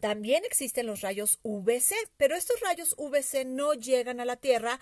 también 0.00 0.44
existen 0.44 0.86
los 0.86 1.00
rayos 1.00 1.40
UVC, 1.42 1.92
pero 2.16 2.36
estos 2.36 2.60
rayos 2.60 2.94
UVC 2.98 3.44
no 3.44 3.74
llegan 3.74 4.20
a 4.20 4.24
la 4.24 4.36
Tierra, 4.36 4.78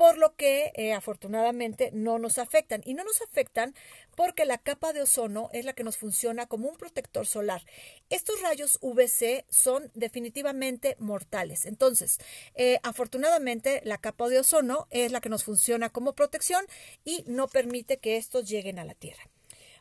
por 0.00 0.16
lo 0.16 0.34
que 0.34 0.72
eh, 0.76 0.94
afortunadamente 0.94 1.90
no 1.92 2.18
nos 2.18 2.38
afectan. 2.38 2.80
Y 2.86 2.94
no 2.94 3.04
nos 3.04 3.20
afectan 3.20 3.74
porque 4.16 4.46
la 4.46 4.56
capa 4.56 4.94
de 4.94 5.02
ozono 5.02 5.50
es 5.52 5.66
la 5.66 5.74
que 5.74 5.84
nos 5.84 5.98
funciona 5.98 6.46
como 6.46 6.70
un 6.70 6.78
protector 6.78 7.26
solar. 7.26 7.66
Estos 8.08 8.40
rayos 8.40 8.78
UVC 8.80 9.44
son 9.50 9.90
definitivamente 9.92 10.96
mortales. 11.00 11.66
Entonces, 11.66 12.16
eh, 12.54 12.78
afortunadamente 12.82 13.82
la 13.84 13.98
capa 13.98 14.30
de 14.30 14.38
ozono 14.38 14.86
es 14.88 15.12
la 15.12 15.20
que 15.20 15.28
nos 15.28 15.44
funciona 15.44 15.90
como 15.90 16.14
protección 16.14 16.64
y 17.04 17.22
no 17.26 17.48
permite 17.48 17.98
que 17.98 18.16
estos 18.16 18.48
lleguen 18.48 18.78
a 18.78 18.86
la 18.86 18.94
Tierra. 18.94 19.24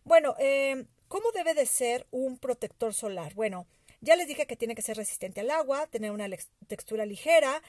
Bueno, 0.04 0.36
eh, 0.38 0.84
¿cómo 1.08 1.32
debe 1.32 1.54
de 1.54 1.66
ser 1.66 2.08
un 2.12 2.40
protector 2.40 2.94
solar? 2.94 3.36
Bueno, 3.36 3.68
ya 4.02 4.18
les 4.18 4.28
dije 4.28 4.48
que 4.48 4.58
tiene 4.58 4.76
que 4.76 4.82
ser 4.82 4.98
resistente 4.98 5.40
al 5.40 5.50
agua, 5.50 5.88
tener 5.88 6.12
una 6.12 6.28
textura 6.68 7.06
ligera 7.06 7.62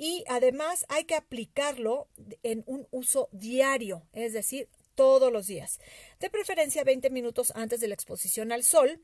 y 0.00 0.24
además 0.28 0.86
hay 0.88 1.04
que 1.04 1.14
aplicarlo 1.14 2.08
en 2.42 2.64
un 2.64 2.88
uso 2.90 3.28
diario, 3.32 4.08
es 4.14 4.32
decir, 4.32 4.70
todos 4.94 5.30
los 5.30 5.46
días. 5.46 5.78
De 6.20 6.30
preferencia 6.30 6.84
20 6.84 7.10
minutos 7.10 7.52
antes 7.54 7.80
de 7.80 7.88
la 7.88 7.96
exposición 7.96 8.50
al 8.50 8.64
sol 8.64 9.02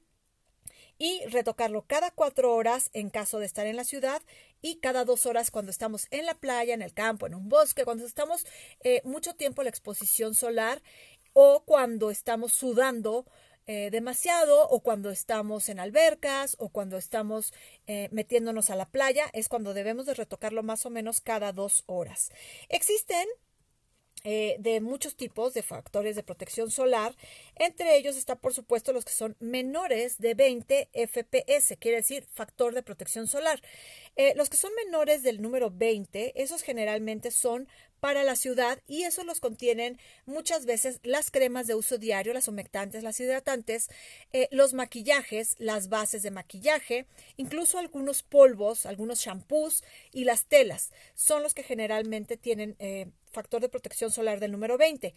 y 0.96 1.22
retocarlo 1.26 1.82
cada 1.82 2.10
cuatro 2.12 2.54
horas 2.54 2.88
en 2.94 3.10
caso 3.10 3.38
de 3.38 3.44
estar 3.44 3.66
en 3.66 3.76
la 3.76 3.84
ciudad 3.84 4.22
y 4.62 4.76
cada 4.76 5.04
dos 5.04 5.26
horas 5.26 5.50
cuando 5.50 5.70
estamos 5.70 6.06
en 6.10 6.24
la 6.24 6.32
playa, 6.32 6.72
en 6.72 6.80
el 6.80 6.94
campo, 6.94 7.26
en 7.26 7.34
un 7.34 7.50
bosque, 7.50 7.84
cuando 7.84 8.06
estamos 8.06 8.46
eh, 8.80 9.02
mucho 9.04 9.34
tiempo 9.34 9.60
en 9.60 9.66
la 9.66 9.70
exposición 9.70 10.34
solar 10.34 10.82
o 11.34 11.62
cuando 11.66 12.10
estamos 12.10 12.54
sudando 12.54 13.26
eh, 13.68 13.90
demasiado 13.90 14.68
o 14.68 14.78
cuando 14.78 15.10
estamos 15.10 15.68
en 15.68 15.80
albercas 15.80 16.54
o 16.60 16.68
cuando 16.68 16.96
estamos 16.96 17.52
eh, 17.88 18.08
metiéndonos 18.12 18.70
a 18.70 18.76
la 18.76 18.86
playa 18.86 19.24
es 19.32 19.48
cuando 19.48 19.74
debemos 19.74 20.06
de 20.06 20.14
retocarlo 20.14 20.62
más 20.62 20.86
o 20.86 20.90
menos 20.90 21.20
cada 21.20 21.52
dos 21.52 21.82
horas. 21.86 22.30
Existen 22.68 23.26
eh, 24.22 24.54
de 24.60 24.80
muchos 24.80 25.16
tipos 25.16 25.52
de 25.52 25.64
factores 25.64 26.14
de 26.14 26.22
protección 26.22 26.70
solar. 26.70 27.16
Entre 27.56 27.96
ellos 27.96 28.16
está, 28.16 28.36
por 28.36 28.54
supuesto, 28.54 28.92
los 28.92 29.04
que 29.04 29.12
son 29.12 29.36
menores 29.40 30.18
de 30.18 30.34
20 30.34 30.88
FPS, 30.92 31.76
quiere 31.76 31.96
decir 31.96 32.24
factor 32.32 32.72
de 32.72 32.84
protección 32.84 33.26
solar. 33.26 33.60
los 34.36 34.48
que 34.48 34.56
son 34.56 34.72
menores 34.84 35.24
del 35.24 35.42
número 35.42 35.72
20, 35.72 36.40
esos 36.40 36.62
generalmente 36.62 37.32
son 37.32 37.68
para 38.06 38.22
la 38.22 38.36
ciudad 38.36 38.80
y 38.86 39.02
eso 39.02 39.24
los 39.24 39.40
contienen 39.40 39.98
muchas 40.26 40.64
veces 40.64 41.00
las 41.02 41.32
cremas 41.32 41.66
de 41.66 41.74
uso 41.74 41.98
diario, 41.98 42.32
las 42.32 42.46
humectantes, 42.46 43.02
las 43.02 43.18
hidratantes, 43.18 43.88
eh, 44.32 44.46
los 44.52 44.74
maquillajes, 44.74 45.56
las 45.58 45.88
bases 45.88 46.22
de 46.22 46.30
maquillaje, 46.30 47.06
incluso 47.36 47.80
algunos 47.80 48.22
polvos, 48.22 48.86
algunos 48.86 49.18
shampoos 49.18 49.82
y 50.12 50.22
las 50.22 50.44
telas 50.46 50.92
son 51.16 51.42
los 51.42 51.52
que 51.52 51.64
generalmente 51.64 52.36
tienen 52.36 52.76
eh, 52.78 53.08
factor 53.32 53.60
de 53.60 53.68
protección 53.68 54.12
solar 54.12 54.38
del 54.38 54.52
número 54.52 54.78
20. 54.78 55.12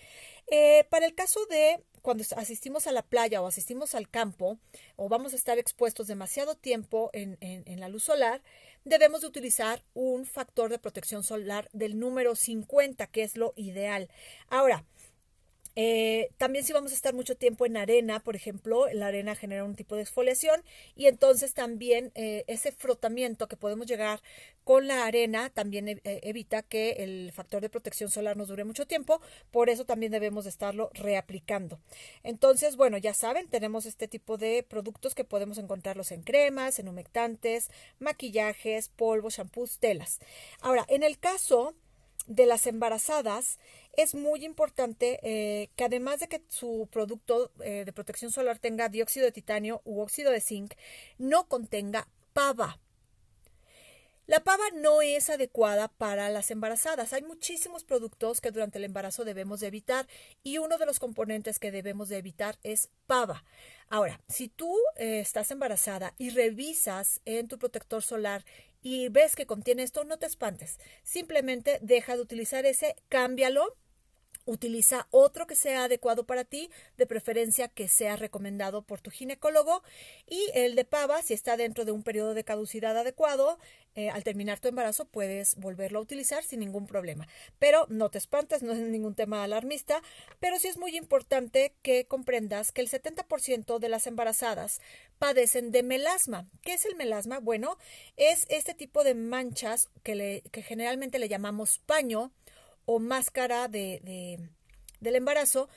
Eh, 0.50 0.88
para 0.90 1.06
el 1.06 1.14
caso 1.14 1.46
de 1.46 1.84
cuando 2.02 2.24
asistimos 2.38 2.88
a 2.88 2.92
la 2.92 3.04
playa 3.04 3.40
o 3.44 3.46
asistimos 3.46 3.94
al 3.94 4.10
campo 4.10 4.58
o 4.96 5.10
vamos 5.10 5.34
a 5.34 5.36
estar 5.36 5.60
expuestos 5.60 6.08
demasiado 6.08 6.56
tiempo 6.56 7.12
en, 7.14 7.38
en 7.40 7.80
la 7.80 7.88
luz 7.88 8.06
solar, 8.06 8.42
debemos 8.86 9.22
de 9.22 9.28
utilizar 9.28 9.84
un 9.94 10.26
factor 10.26 10.70
de 10.70 10.80
protección 10.80 11.24
solar 11.24 11.70
del 11.74 12.00
número 12.00 12.36
50, 12.36 13.08
que 13.08 13.24
es 13.24 13.38
lo 13.38 13.54
ideal. 13.56 14.10
Ahora, 14.50 14.86
eh, 15.82 16.32
también 16.36 16.66
si 16.66 16.74
vamos 16.74 16.92
a 16.92 16.96
estar 16.96 17.14
mucho 17.14 17.38
tiempo 17.38 17.66
en 17.66 17.78
arena, 17.78 18.20
por 18.20 18.36
ejemplo, 18.36 18.88
la 18.92 19.08
arena 19.08 19.34
genera 19.34 19.64
un 19.64 19.76
tipo 19.76 19.96
de 19.96 20.02
exfoliación 20.02 20.62
y 20.94 21.06
entonces 21.06 21.54
también 21.54 22.12
eh, 22.16 22.44
ese 22.48 22.74
frotamiento 22.74 23.48
que 23.48 23.56
podemos 23.56 23.88
llegar 23.88 24.22
con 24.66 24.88
la 24.88 25.06
arena 25.06 25.50
también 25.50 25.88
eh, 25.88 26.02
evita 26.04 26.64
que 26.64 26.98
el 27.00 27.32
factor 27.32 27.62
de 27.62 27.70
protección 27.70 28.10
solar 28.10 28.36
nos 28.36 28.50
dure 28.50 28.66
mucho 28.66 28.88
tiempo, 28.88 29.22
por 29.52 29.70
eso 29.70 29.86
también 29.86 30.12
debemos 30.12 30.44
de 30.44 30.50
estarlo 30.50 30.90
reaplicando. 30.96 31.80
Entonces, 32.24 32.76
bueno, 32.76 32.98
ya 32.98 33.14
saben, 33.14 33.48
tenemos 33.48 33.86
este 33.86 34.10
tipo 34.10 34.36
de 34.36 34.64
productos 34.64 35.16
que 35.16 35.24
podemos 35.24 35.58
encontrarlos 35.60 36.12
en 36.12 36.24
cremas, 36.24 36.80
en 36.80 36.90
humectantes, 36.90 37.72
maquillajes, 38.00 38.90
polvos, 38.90 39.38
shampoos, 39.38 39.80
telas. 39.80 40.20
Ahora, 40.60 40.86
en 40.90 41.04
el 41.04 41.20
caso 41.20 41.74
de 42.30 42.46
las 42.46 42.68
embarazadas, 42.68 43.58
es 43.94 44.16
muy 44.16 44.46
importante 44.46 45.20
eh, 45.24 45.70
que 45.76 45.86
además 45.86 46.20
de 46.20 46.28
que 46.28 46.42
su 46.50 46.88
producto 46.92 47.52
eh, 47.64 47.84
de 47.86 47.94
protección 47.94 48.32
solar 48.32 48.60
tenga 48.60 48.90
dióxido 48.90 49.26
de 49.26 49.32
titanio 49.32 49.82
u 49.86 50.02
óxido 50.02 50.32
de 50.32 50.42
zinc, 50.42 50.74
no 51.18 51.48
contenga 51.48 52.08
pava. 52.34 52.80
La 54.30 54.44
pava 54.44 54.64
no 54.76 55.02
es 55.02 55.32
adecuada 55.32 55.88
para 55.88 56.30
las 56.30 56.52
embarazadas. 56.52 57.14
Hay 57.14 57.24
muchísimos 57.24 57.84
productos 57.84 58.42
que 58.42 58.52
durante 58.52 58.78
el 58.78 58.84
embarazo 58.84 59.26
debemos 59.26 59.60
de 59.60 59.66
evitar 59.66 60.08
y 60.44 60.60
uno 60.60 60.78
de 60.78 60.86
los 60.86 61.00
componentes 61.00 61.58
que 61.58 61.72
debemos 61.72 62.10
de 62.10 62.20
evitar 62.20 62.60
es 62.62 62.90
pava. 63.08 63.44
Ahora, 63.88 64.22
si 64.28 64.48
tú 64.48 64.78
eh, 64.98 65.20
estás 65.20 65.50
embarazada 65.50 66.14
y 66.20 66.30
revisas 66.30 67.22
en 67.26 67.48
tu 67.48 67.58
protector 67.58 68.04
solar 68.04 68.46
y 68.82 69.10
ves 69.10 69.36
que 69.36 69.46
contiene 69.46 69.84
esto, 69.84 70.04
no 70.04 70.18
te 70.18 70.26
espantes. 70.26 70.78
Simplemente 71.04 71.80
deja 71.82 72.16
de 72.16 72.22
utilizar 72.22 72.66
ese, 72.66 72.96
cámbialo 73.10 73.76
Utiliza 74.50 75.08
otro 75.12 75.46
que 75.46 75.56
sea 75.56 75.84
adecuado 75.84 76.26
para 76.26 76.44
ti, 76.44 76.72
de 76.98 77.06
preferencia 77.06 77.68
que 77.68 77.88
sea 77.88 78.16
recomendado 78.16 78.82
por 78.82 79.00
tu 79.00 79.12
ginecólogo. 79.12 79.84
Y 80.28 80.50
el 80.56 80.76
de 80.76 80.86
pava, 80.86 81.22
si 81.22 81.36
está 81.36 81.56
dentro 81.56 81.86
de 81.86 81.92
un 81.92 82.02
periodo 82.02 82.34
de 82.34 82.44
caducidad 82.44 82.98
adecuado, 82.98 83.60
eh, 83.96 84.10
al 84.10 84.24
terminar 84.24 84.60
tu 84.60 84.68
embarazo 84.68 85.06
puedes 85.06 85.56
volverlo 85.56 86.00
a 86.00 86.02
utilizar 86.02 86.44
sin 86.44 86.62
ningún 86.62 86.88
problema. 86.88 87.28
Pero 87.60 87.86
no 87.90 88.10
te 88.10 88.18
espantes, 88.18 88.64
no 88.64 88.72
es 88.72 88.80
ningún 88.80 89.14
tema 89.14 89.44
alarmista, 89.44 90.02
pero 90.40 90.58
sí 90.58 90.68
es 90.68 90.78
muy 90.78 90.96
importante 90.96 91.76
que 91.82 92.06
comprendas 92.06 92.72
que 92.72 92.82
el 92.82 92.90
70% 92.90 93.78
de 93.78 93.90
las 93.90 94.08
embarazadas 94.08 94.80
padecen 95.18 95.72
de 95.72 95.84
melasma. 95.84 96.48
¿Qué 96.62 96.74
es 96.74 96.86
el 96.86 96.96
melasma? 96.96 97.40
Bueno, 97.40 97.78
es 98.16 98.46
este 98.50 98.74
tipo 98.74 99.04
de 99.04 99.16
manchas 99.16 99.90
que, 100.02 100.16
le, 100.16 100.42
que 100.52 100.64
generalmente 100.64 101.20
le 101.20 101.28
llamamos 101.28 101.80
paño 101.80 102.32
o 102.90 102.98
máscara 102.98 103.68
de, 103.68 104.40
del 105.00 105.16
embarazo 105.16 105.70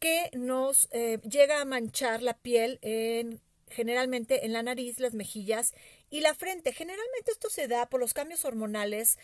que 0.00 0.30
nos 0.32 0.88
eh, 0.90 1.20
llega 1.22 1.60
a 1.60 1.64
manchar 1.64 2.22
la 2.22 2.36
piel 2.36 2.80
en, 2.82 3.40
generalmente 3.68 4.44
en 4.44 4.52
la 4.52 4.64
nariz, 4.64 4.98
las 4.98 5.14
mejillas 5.14 5.74
y 6.10 6.22
la 6.22 6.34
frente. 6.34 6.72
Generalmente 6.72 7.30
esto 7.30 7.50
se 7.50 7.68
da 7.68 7.88
por 7.88 8.00
los 8.00 8.14
cambios 8.14 8.44
hormonales 8.44 9.16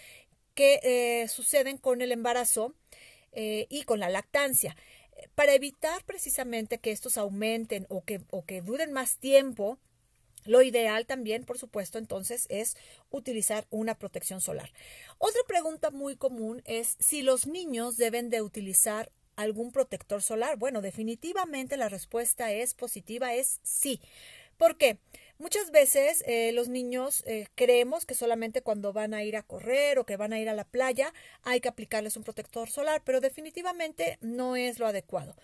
que 0.54 0.78
eh, 0.84 1.26
suceden 1.26 1.78
con 1.78 2.00
el 2.00 2.12
embarazo 2.12 2.76
eh, 3.32 3.66
y 3.68 3.82
con 3.82 3.98
la 3.98 4.08
lactancia. 4.08 4.76
Para 5.34 5.52
evitar 5.52 6.04
precisamente 6.04 6.78
que 6.78 6.92
estos 6.92 7.18
aumenten 7.18 7.86
o 7.88 8.04
que, 8.04 8.20
o 8.30 8.44
que 8.44 8.62
duren 8.62 8.92
más 8.92 9.16
tiempo, 9.16 9.80
lo 10.44 10.62
ideal 10.62 11.06
también, 11.06 11.44
por 11.44 11.58
supuesto, 11.58 11.98
entonces 11.98 12.46
es 12.48 12.76
utilizar 13.10 13.66
una 13.70 13.98
protección 13.98 14.40
solar. 14.40 14.72
Otra 15.18 15.40
pregunta 15.46 15.90
muy 15.90 16.16
común 16.16 16.62
es 16.64 16.96
si 16.98 17.22
los 17.22 17.46
niños 17.46 17.96
deben 17.96 18.30
de 18.30 18.42
utilizar 18.42 19.10
algún 19.36 19.72
protector 19.72 20.22
solar. 20.22 20.56
Bueno, 20.56 20.82
definitivamente 20.82 21.76
la 21.76 21.88
respuesta 21.88 22.52
es 22.52 22.74
positiva, 22.74 23.34
es 23.34 23.60
sí. 23.62 24.00
¿Por 24.56 24.76
qué? 24.76 24.98
Muchas 25.38 25.72
veces 25.72 26.22
eh, 26.26 26.52
los 26.52 26.68
niños 26.68 27.24
eh, 27.26 27.48
creemos 27.56 28.06
que 28.06 28.14
solamente 28.14 28.62
cuando 28.62 28.92
van 28.92 29.12
a 29.12 29.24
ir 29.24 29.36
a 29.36 29.42
correr 29.42 29.98
o 29.98 30.06
que 30.06 30.16
van 30.16 30.32
a 30.32 30.38
ir 30.38 30.48
a 30.48 30.54
la 30.54 30.64
playa 30.64 31.12
hay 31.42 31.60
que 31.60 31.68
aplicarles 31.68 32.16
un 32.16 32.22
protector 32.22 32.70
solar, 32.70 33.02
pero 33.04 33.20
definitivamente 33.20 34.18
no 34.20 34.54
es 34.54 34.78
lo 34.78 34.86
adecuado. 34.86 35.34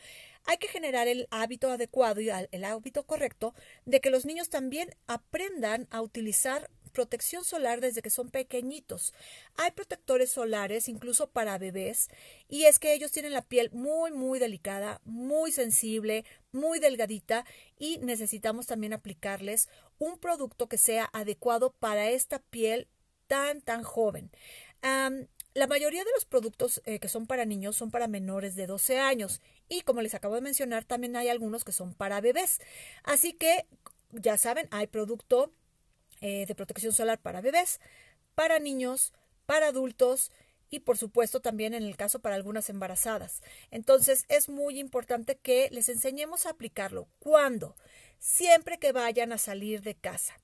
Hay 0.49 0.57
que 0.57 0.69
generar 0.69 1.09
el 1.09 1.28
hábito 1.30 1.71
adecuado 1.71 2.23
y 2.23 2.30
el 2.30 2.65
hábito 2.65 3.04
correcto 3.04 3.54
de 3.84 4.00
que 4.00 4.08
los 4.08 4.25
niños 4.25 4.49
también 4.49 4.89
aprendan 5.06 5.87
a 5.91 6.00
utilizar 6.00 6.71
protección 6.95 7.45
solar 7.45 7.82
desde 7.82 8.00
que 8.00 8.08
son 8.08 8.30
pequeñitos. 8.30 9.13
Hay 9.58 9.73
protectores 9.73 10.30
solares 10.30 10.89
incluso 10.89 11.28
para 11.28 11.58
bebés 11.58 12.08
y 12.49 12.65
es 12.65 12.78
que 12.78 12.95
ellos 12.95 13.13
tienen 13.13 13.34
la 13.34 13.43
piel 13.43 13.69
muy 13.73 14.11
muy 14.11 14.39
delicada, 14.39 15.02
muy 15.04 15.52
sensible, 15.52 16.25
muy 16.50 16.78
delgadita 16.78 17.45
y 17.78 17.99
necesitamos 17.99 18.67
también 18.67 18.95
aplicarles 18.95 19.69
un 19.99 20.19
producto 20.19 20.67
que 20.67 20.78
sea 20.78 21.11
adecuado 21.13 21.75
para 21.78 22.08
esta 22.08 22.39
piel 22.39 22.89
tan 23.26 23.61
tan 23.61 23.82
joven. 23.82 24.30
La 25.58 25.66
mayoría 25.66 26.04
de 26.04 26.12
los 26.14 26.25
productos 26.25 26.80
eh, 26.84 27.00
que 27.00 27.08
son 27.08 27.26
para 27.26 27.44
niños 27.44 27.75
son 27.75 27.90
para 27.90 28.06
menores 28.06 28.54
de 28.54 28.68
12 28.68 29.00
años 29.00 29.40
y 29.68 29.80
como 29.80 30.02
les 30.02 30.14
acabo 30.14 30.36
de 30.36 30.40
mencionar 30.40 30.84
también 30.84 31.16
hay 31.16 31.30
algunos 31.30 31.64
que 31.64 31.73
son 31.73 31.94
para 31.94 32.21
bebés. 32.21 32.60
Así 33.02 33.32
que 33.32 33.66
ya 34.12 34.36
saben, 34.36 34.68
hay 34.71 34.86
producto 34.86 35.50
eh, 36.21 36.47
de 36.47 36.54
protección 36.54 36.92
solar 36.92 37.18
para 37.18 37.40
bebés, 37.40 37.80
para 38.36 38.60
niños, 38.60 39.12
para 39.47 39.66
adultos 39.66 40.30
y 40.71 40.78
por 40.78 40.97
supuesto 40.97 41.40
también 41.40 41.75
en 41.75 41.82
el 41.82 41.97
caso 41.97 42.21
para 42.21 42.36
algunas 42.36 42.71
embarazadas. 42.71 43.42
Entonces 43.73 44.26
es 44.28 44.49
muy 44.49 44.78
importante 44.78 45.38
que 45.38 45.71
les 45.73 45.88
enseñemos 45.88 46.47
a 46.47 46.50
aplicarlo. 46.50 47.08
¿Cuándo? 47.18 47.75
Siempre 48.19 48.78
que 48.78 48.93
vayan 48.93 49.33
a 49.33 49.39
salir 49.39 49.83
de 49.83 49.95
casa. 49.95 50.35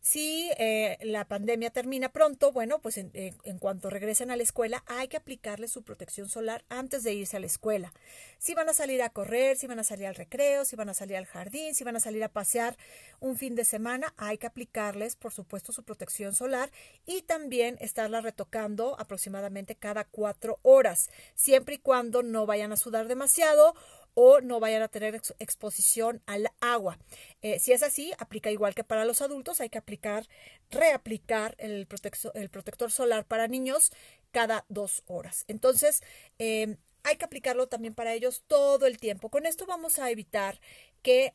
Si 0.00 0.50
eh, 0.58 0.98
la 1.02 1.26
pandemia 1.26 1.70
termina 1.70 2.08
pronto, 2.08 2.50
bueno, 2.50 2.80
pues 2.80 2.98
en, 2.98 3.58
cuanto 3.60 3.88
regresen 3.88 4.30
a 4.30 4.36
la 4.36 4.42
escuela 4.42 4.82
hay 4.86 5.06
que 5.06 5.16
aplicarles 5.16 5.70
su 5.70 5.84
protección 5.84 6.28
solar 6.28 6.64
antes 6.68 7.04
de 7.04 7.14
irse 7.14 7.36
a 7.36 7.40
la 7.40 7.46
escuela. 7.46 7.92
Si 8.38 8.54
van 8.54 8.68
a 8.68 8.72
salir 8.72 9.00
a 9.02 9.10
correr, 9.10 9.56
si 9.56 9.68
van 9.68 9.78
a 9.78 9.84
salir 9.84 10.06
al 10.06 10.16
recreo, 10.16 10.64
si 10.64 10.74
van 10.74 10.88
a 10.88 10.94
salir 10.94 11.16
al 11.16 11.26
jardín, 11.26 11.74
si 11.76 11.84
van 11.84 11.94
a 11.94 12.00
salir 12.00 12.24
a 12.24 12.32
pasear 12.32 12.76
un 13.20 13.36
fin 13.36 13.54
de 13.54 13.64
semana, 13.64 14.12
hay 14.16 14.38
que 14.38 14.48
aplicarles, 14.48 15.14
por 15.14 15.32
supuesto, 15.32 15.72
su 15.72 15.84
protección 15.84 16.34
solar 16.34 16.72
y 17.06 17.22
también 17.22 17.76
estarla 17.80 18.20
retocando 18.20 18.98
aproximadamente 18.98 19.76
cada 19.76 20.04
cuatro 20.04 20.58
horas, 20.62 21.10
siempre 21.36 21.76
y 21.76 21.78
cuando 21.78 22.24
no 22.24 22.44
vayan 22.44 22.72
a 22.72 22.76
sudar 22.76 23.06
demasiado 23.06 23.76
o 24.14 24.40
no 24.40 24.60
vayan 24.60 24.82
a 24.82 24.88
tener 24.88 25.20
exposición 25.38 26.22
al 26.26 26.48
agua. 26.60 26.98
Eh, 27.40 27.58
si 27.58 27.72
es 27.72 27.82
así, 27.82 28.12
aplica 28.18 28.50
igual 28.50 28.74
que 28.74 28.84
para 28.84 29.04
los 29.04 29.22
adultos, 29.22 29.60
hay 29.60 29.70
que 29.70 29.78
aplicar, 29.78 30.28
reaplicar 30.70 31.54
el, 31.58 31.86
protector, 31.86 32.90
solar 32.90 33.24
para 33.24 33.48
niños 33.48 33.92
cada 34.30 34.64
dos 34.68 35.02
horas. 35.06 35.44
Entonces, 35.48 36.02
em, 36.38 36.76
hay 37.04 37.16
que 37.16 37.24
aplicarlo 37.24 37.68
también 37.68 37.94
para 37.94 38.14
ellos 38.14 38.44
todo 38.46 38.86
el 38.86 38.98
tiempo. 38.98 39.28
Con 39.28 39.46
esto 39.46 39.66
vamos 39.66 39.98
a 39.98 40.10
evitar 40.10 40.60
que 41.02 41.32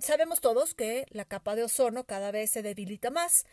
sabemos 0.00 0.42
todos 0.42 0.74
que 0.74 1.06
la 1.10 1.24
capa 1.24 1.56
de 1.56 1.64
ozono 1.64 2.04
cada 2.04 2.30
vez 2.32 2.50
se 2.50 2.62
debilita 2.62 3.10
más 3.10 3.46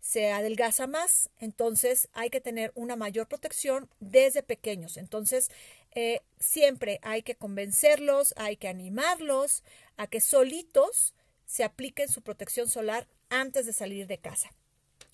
se 0.00 0.32
adelgaza 0.32 0.86
más, 0.86 1.30
entonces 1.38 2.08
hay 2.12 2.30
que 2.30 2.40
tener 2.40 2.72
una 2.74 2.96
mayor 2.96 3.28
protección 3.28 3.88
desde 4.00 4.42
pequeños. 4.42 4.96
Entonces, 4.96 5.50
eh, 5.94 6.20
siempre 6.38 7.00
hay 7.02 7.22
que 7.22 7.34
convencerlos, 7.34 8.34
hay 8.36 8.56
que 8.56 8.68
animarlos 8.68 9.62
a 9.96 10.06
que 10.06 10.20
solitos 10.20 11.14
se 11.46 11.64
apliquen 11.64 12.08
su 12.08 12.22
protección 12.22 12.68
solar 12.68 13.08
antes 13.28 13.66
de 13.66 13.72
salir 13.72 14.06
de 14.06 14.18
casa. 14.18 14.50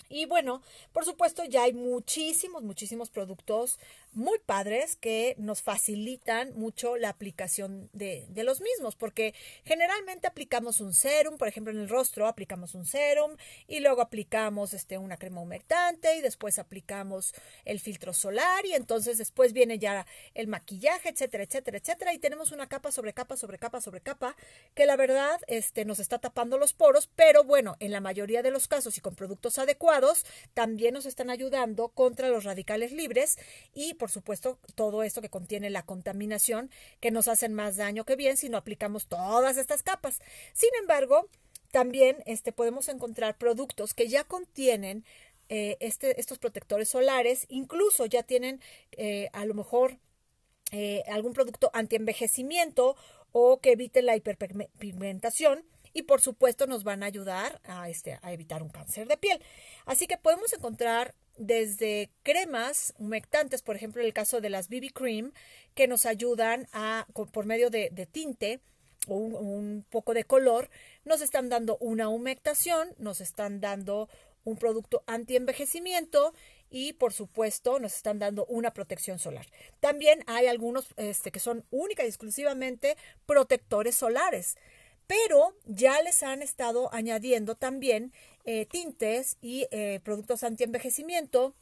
Y 0.09 0.25
bueno, 0.25 0.61
por 0.93 1.03
supuesto 1.03 1.43
ya 1.43 1.63
hay 1.63 1.73
muchísimos, 1.73 2.63
muchísimos 2.63 3.09
productos 3.09 3.79
muy 4.17 4.39
padres 4.39 4.95
que 4.95 5.35
nos 5.37 5.61
facilitan 5.61 6.53
mucho 6.55 6.97
la 6.97 7.09
aplicación 7.09 7.89
de, 7.93 8.25
de, 8.29 8.43
los 8.43 8.61
mismos, 8.61 8.95
porque 8.95 9.35
generalmente 9.63 10.25
aplicamos 10.25 10.81
un 10.81 10.93
serum, 10.93 11.37
por 11.37 11.47
ejemplo 11.47 11.71
en 11.71 11.79
el 11.79 11.87
rostro 11.87 12.27
aplicamos 12.27 12.73
un 12.73 12.85
serum 12.85 13.37
y 13.67 13.79
luego 13.79 14.01
aplicamos 14.01 14.73
este, 14.73 14.97
una 14.97 15.17
crema 15.17 15.41
humectante 15.41 16.15
y 16.15 16.21
después 16.21 16.57
aplicamos 16.57 17.33
el 17.63 17.79
filtro 17.79 18.11
solar 18.11 18.65
y 18.65 18.73
entonces 18.73 19.19
después 19.19 19.53
viene 19.53 19.77
ya 19.77 20.07
el 20.33 20.47
maquillaje, 20.47 21.09
etcétera, 21.09 21.43
etcétera, 21.43 21.77
etcétera, 21.77 22.13
y 22.13 22.17
tenemos 22.17 22.51
una 22.51 22.67
capa 22.67 22.91
sobre 22.91 23.13
capa 23.13 23.37
sobre 23.37 23.59
capa 23.59 23.81
sobre 23.81 24.01
capa 24.01 24.35
que 24.73 24.87
la 24.87 24.95
verdad 24.95 25.39
este, 25.45 25.85
nos 25.85 25.99
está 25.99 26.17
tapando 26.17 26.57
los 26.57 26.73
poros, 26.73 27.07
pero 27.15 27.43
bueno, 27.43 27.75
en 27.79 27.91
la 27.91 28.01
mayoría 28.01 28.41
de 28.41 28.49
los 28.51 28.67
casos 28.67 28.97
y 28.97 29.01
con 29.01 29.15
productos 29.15 29.59
adecuados 29.59 30.25
también 30.55 30.95
nos 30.95 31.05
están 31.05 31.29
ayudando 31.29 31.89
contra 31.89 32.29
los 32.29 32.45
radicales 32.45 32.91
libres 32.91 33.37
y 33.75 33.93
por 33.93 34.06
supuesto 34.09 34.59
todo 34.75 35.03
esto 35.03 35.21
que 35.21 35.29
contiene 35.29 35.69
la 35.69 35.83
contaminación 35.83 36.69
que 36.99 37.11
nos 37.11 37.27
hacen 37.27 37.53
más 37.53 37.77
daño 37.77 38.05
que 38.05 38.15
bien 38.15 38.37
si 38.37 38.49
no 38.49 38.57
aplicamos 38.57 39.07
todas 39.07 39.57
estas 39.57 39.83
capas. 39.83 40.19
Sin 40.53 40.69
embargo, 40.79 41.29
también 41.71 42.17
este, 42.25 42.51
podemos 42.51 42.87
encontrar 42.89 43.37
productos 43.37 43.93
que 43.93 44.07
ya 44.07 44.23
contienen 44.23 45.05
eh, 45.49 45.77
este, 45.79 46.19
estos 46.19 46.39
protectores 46.39 46.89
solares, 46.89 47.45
incluso 47.49 48.05
ya 48.05 48.23
tienen 48.23 48.61
eh, 48.91 49.29
a 49.31 49.45
lo 49.45 49.53
mejor 49.53 49.97
eh, 50.71 51.03
algún 51.07 51.33
producto 51.33 51.71
antienvejecimiento 51.73 52.97
o 53.31 53.59
que 53.61 53.71
evite 53.71 54.01
la 54.01 54.15
hiperpigmentación 54.15 55.63
y 55.97 56.03
por 56.03 56.21
supuesto 56.21 56.67
nos 56.67 56.83
van 56.83 57.01
a 57.01 57.07
ayudar 57.07 57.59
a, 57.63 57.89
este, 57.89 58.19
a 58.21 58.31
evitar 58.31 58.61
un 58.61 58.69
cáncer 58.69 59.07
de 59.07 59.17
piel. 59.17 59.41
Así 59.87 60.05
que 60.05 60.15
podemos 60.15 60.53
encontrar 60.53 61.15
desde 61.37 62.11
cremas 62.21 62.93
humectantes, 62.99 63.63
por 63.63 63.75
ejemplo, 63.75 63.99
en 64.01 64.05
el 64.05 64.13
caso 64.13 64.39
de 64.39 64.51
las 64.51 64.69
BB 64.69 64.93
Cream, 64.93 65.33
que 65.73 65.87
nos 65.87 66.05
ayudan 66.05 66.67
a, 66.71 67.07
por 67.31 67.47
medio 67.47 67.71
de, 67.71 67.89
tinte 68.11 68.59
o 69.07 69.15
un, 69.15 69.87
poco 69.89 70.13
de 70.13 70.23
color, 70.23 70.69
nos 71.03 71.21
están 71.21 71.49
dando 71.49 71.77
una 71.79 72.09
humectación, 72.09 72.93
nos 72.99 73.19
están 73.19 73.59
dando 73.59 74.07
un 74.43 74.55
producto 74.55 75.03
anti-envejecimiento 75.07 76.31
y 76.69 76.93
por 76.93 77.11
supuesto 77.11 77.79
nos 77.79 77.95
están 77.95 78.19
dando 78.19 78.45
una 78.45 78.71
protección 78.71 79.17
solar. 79.17 79.47
También 79.79 80.23
hay 80.27 80.45
algunos 80.45 80.93
este, 80.97 81.31
que 81.31 81.39
son 81.39 81.65
única 81.71 82.03
y 82.03 82.07
exclusivamente 82.07 82.97
protectores 83.25 83.95
solares 83.95 84.57
pero 85.07 85.55
ya 85.65 86.01
les 86.01 86.21
han 86.21 86.41
estado 86.41 86.93
añadiendo 86.93 87.55
también 87.55 88.13
eh, 88.45 88.65
tintes 88.65 89.37
y 89.41 89.67
eh, 89.71 89.99
productos 90.03 90.43
anti-envejecimiento, 90.43 91.53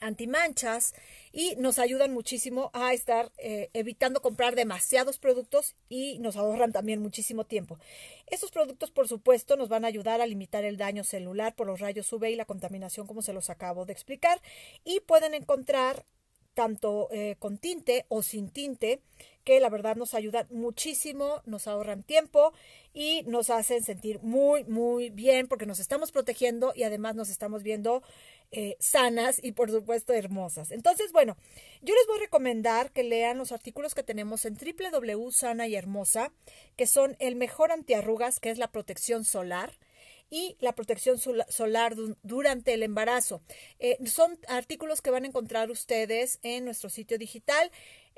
antimanchas 0.00 0.94
y 1.32 1.56
nos 1.56 1.78
ayudan 1.78 2.12
muchísimo 2.12 2.70
a 2.74 2.92
estar 2.92 3.32
eh, 3.38 3.70
evitando 3.72 4.20
comprar 4.20 4.54
demasiados 4.54 5.18
productos 5.18 5.74
y 5.88 6.18
nos 6.18 6.36
ahorran 6.36 6.72
también 6.72 7.00
muchísimo 7.00 7.44
tiempo. 7.44 7.78
Estos 8.26 8.50
productos, 8.50 8.90
por 8.90 9.08
supuesto, 9.08 9.56
nos 9.56 9.68
van 9.68 9.84
a 9.84 9.88
ayudar 9.88 10.20
a 10.20 10.26
limitar 10.26 10.64
el 10.64 10.76
daño 10.76 11.04
celular 11.04 11.54
por 11.54 11.66
los 11.66 11.80
rayos 11.80 12.12
UV 12.12 12.24
y 12.30 12.36
la 12.36 12.44
contaminación, 12.44 13.06
como 13.06 13.22
se 13.22 13.32
los 13.32 13.50
acabo 13.50 13.86
de 13.86 13.92
explicar, 13.92 14.40
y 14.84 15.00
pueden 15.00 15.34
encontrar 15.34 16.04
tanto 16.54 17.08
con 17.38 17.58
tinte 17.58 18.06
o 18.08 18.22
sin 18.22 18.48
tinte 18.48 19.00
que 19.44 19.60
la 19.60 19.68
verdad 19.68 19.96
nos 19.96 20.14
ayudan 20.14 20.46
muchísimo, 20.50 21.42
nos 21.44 21.68
ahorran 21.68 22.02
tiempo 22.02 22.52
y 22.94 23.22
nos 23.26 23.50
hacen 23.50 23.82
sentir 23.82 24.20
muy, 24.22 24.64
muy 24.64 25.10
bien 25.10 25.46
porque 25.48 25.66
nos 25.66 25.78
estamos 25.78 26.12
protegiendo 26.12 26.72
y 26.74 26.82
además 26.82 27.14
nos 27.14 27.28
estamos 27.28 27.62
viendo 27.62 28.02
eh, 28.50 28.76
sanas 28.80 29.40
y 29.42 29.52
por 29.52 29.70
supuesto 29.70 30.14
hermosas. 30.14 30.70
Entonces, 30.70 31.12
bueno, 31.12 31.36
yo 31.82 31.94
les 31.94 32.06
voy 32.06 32.18
a 32.18 32.22
recomendar 32.22 32.90
que 32.90 33.02
lean 33.02 33.38
los 33.38 33.52
artículos 33.52 33.94
que 33.94 34.02
tenemos 34.02 34.44
en 34.46 34.54
www 34.54 35.30
Sana 35.30 35.68
y 35.68 35.74
Hermosa, 35.74 36.32
que 36.76 36.86
son 36.86 37.16
el 37.18 37.36
mejor 37.36 37.70
antiarrugas, 37.70 38.40
que 38.40 38.50
es 38.50 38.58
la 38.58 38.70
protección 38.70 39.24
solar 39.24 39.72
y 40.30 40.56
la 40.60 40.74
protección 40.74 41.18
solar 41.18 41.94
durante 42.22 42.74
el 42.74 42.82
embarazo. 42.82 43.42
Eh, 43.78 43.98
son 44.06 44.38
artículos 44.48 45.00
que 45.00 45.10
van 45.10 45.24
a 45.24 45.28
encontrar 45.28 45.70
ustedes 45.70 46.38
en 46.42 46.64
nuestro 46.64 46.90
sitio 46.90 47.18
digital 47.18 47.70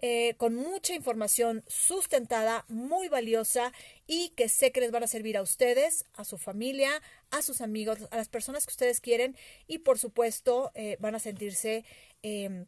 eh, 0.02 0.34
con 0.36 0.54
mucha 0.54 0.94
información 0.94 1.64
sustentada, 1.66 2.66
muy 2.68 3.08
valiosa 3.08 3.72
y 4.06 4.28
que 4.30 4.50
sé 4.50 4.70
que 4.70 4.80
les 4.80 4.90
van 4.90 5.02
a 5.04 5.06
servir 5.06 5.38
a 5.38 5.42
ustedes, 5.42 6.04
a 6.12 6.24
su 6.24 6.36
familia, 6.36 6.90
a 7.30 7.40
sus 7.40 7.62
amigos, 7.62 8.00
a 8.10 8.16
las 8.18 8.28
personas 8.28 8.66
que 8.66 8.72
ustedes 8.72 9.00
quieren 9.00 9.36
y 9.66 9.78
por 9.78 9.98
supuesto 9.98 10.70
eh, 10.74 10.98
van 11.00 11.14
a 11.14 11.18
sentirse 11.18 11.84
em, 12.22 12.66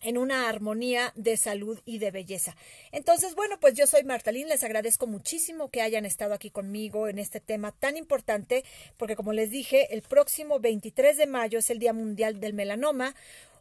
en 0.00 0.18
una 0.18 0.48
armonía 0.48 1.12
de 1.16 1.36
salud 1.36 1.80
y 1.84 1.98
de 1.98 2.10
belleza. 2.10 2.56
Entonces, 2.92 3.34
bueno, 3.34 3.58
pues 3.60 3.74
yo 3.74 3.86
soy 3.86 4.04
Martalín, 4.04 4.48
les 4.48 4.64
agradezco 4.64 5.06
muchísimo 5.06 5.70
que 5.70 5.82
hayan 5.82 6.06
estado 6.06 6.34
aquí 6.34 6.50
conmigo 6.50 7.08
en 7.08 7.18
este 7.18 7.40
tema 7.40 7.72
tan 7.72 7.96
importante, 7.96 8.64
porque 8.96 9.16
como 9.16 9.32
les 9.32 9.50
dije, 9.50 9.94
el 9.94 10.02
próximo 10.02 10.60
23 10.60 11.16
de 11.16 11.26
mayo 11.26 11.58
es 11.58 11.70
el 11.70 11.78
Día 11.78 11.92
Mundial 11.92 12.40
del 12.40 12.54
Melanoma, 12.54 13.14